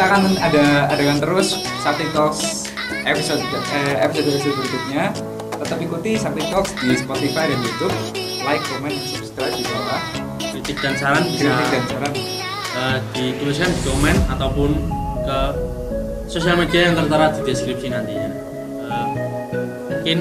Kita 0.00 0.16
akan 0.16 0.32
ada 0.40 0.88
adakan 0.96 1.20
terus 1.20 1.60
Sakti 1.84 2.08
Talks 2.16 2.72
episode 3.04 3.44
eh, 3.68 4.00
episode 4.00 4.32
episode 4.32 4.56
berikutnya. 4.56 5.12
Tetap 5.60 5.76
ikuti 5.76 6.16
Sakti 6.16 6.40
Talks 6.48 6.72
di 6.80 6.96
Spotify 6.96 7.52
dan 7.52 7.60
YouTube. 7.60 7.92
Like, 8.40 8.64
comment, 8.64 8.96
subscribe 8.96 9.52
di 9.52 9.60
bawah. 9.60 10.00
Kritik 10.40 10.80
dan 10.80 10.96
saran 10.96 11.20
bisa 11.28 11.52
Kritik 11.52 11.68
dan 11.68 11.84
saran. 11.92 12.12
eh, 12.16 12.96
dituliskan 13.12 13.68
di 13.76 13.80
komen 13.84 14.16
ataupun 14.32 14.70
ke 15.20 15.38
sosial 16.32 16.56
media 16.56 16.88
yang 16.88 16.96
tertera 16.96 17.36
di 17.36 17.40
deskripsi 17.44 17.92
nantinya. 17.92 18.30
Eh, 18.88 19.06
mungkin 19.84 20.18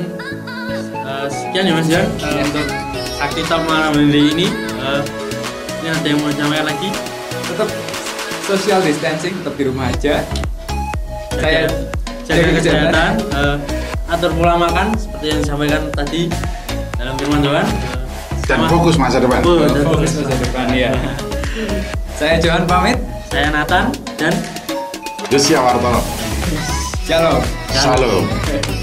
eh, 1.07 1.27
sekian 1.31 1.71
ya 1.71 1.73
Mas 1.79 1.87
Jan 1.87 2.03
eh, 2.03 2.43
untuk 2.51 2.67
Sakti 3.15 3.47
Talk 3.47 3.63
malam 3.63 3.95
hari 3.95 4.27
ini. 4.27 4.51
Eh, 4.75 5.01
ini 5.79 5.87
ada 5.87 6.03
yang 6.03 6.19
mau 6.19 6.27
disampaikan 6.27 6.67
lagi? 6.67 6.91
Tetap 7.47 7.88
social 8.49 8.81
distancing, 8.81 9.37
tetap 9.37 9.53
di 9.53 9.63
rumah 9.69 9.93
aja. 9.93 10.25
Saya 11.37 11.69
jaga 12.25 12.51
kesehatan, 12.57 13.11
eh, 13.29 13.55
atur 14.09 14.33
pola 14.33 14.57
makan 14.57 14.89
seperti 14.97 15.25
yang 15.29 15.39
disampaikan 15.45 15.81
tadi 15.93 16.21
dalam 16.97 17.13
firman 17.21 17.45
Tuhan. 17.45 17.65
Eh, 17.69 18.47
Dan 18.49 18.65
fokus 18.65 18.97
masa 18.97 19.21
depan. 19.21 19.45
Oh, 19.45 19.61
dan 19.61 19.85
Fokus 19.85 20.25
masa 20.25 20.33
depan 20.41 20.73
ya. 20.73 20.89
Saya 22.17 22.41
Johan 22.41 22.65
pamit. 22.65 22.97
Saya 23.29 23.53
Nathan 23.53 23.93
dan 24.17 24.33
Josia 25.29 25.61
Wartono. 25.61 26.01
Shalom. 27.05 27.45
Salam. 27.69 28.78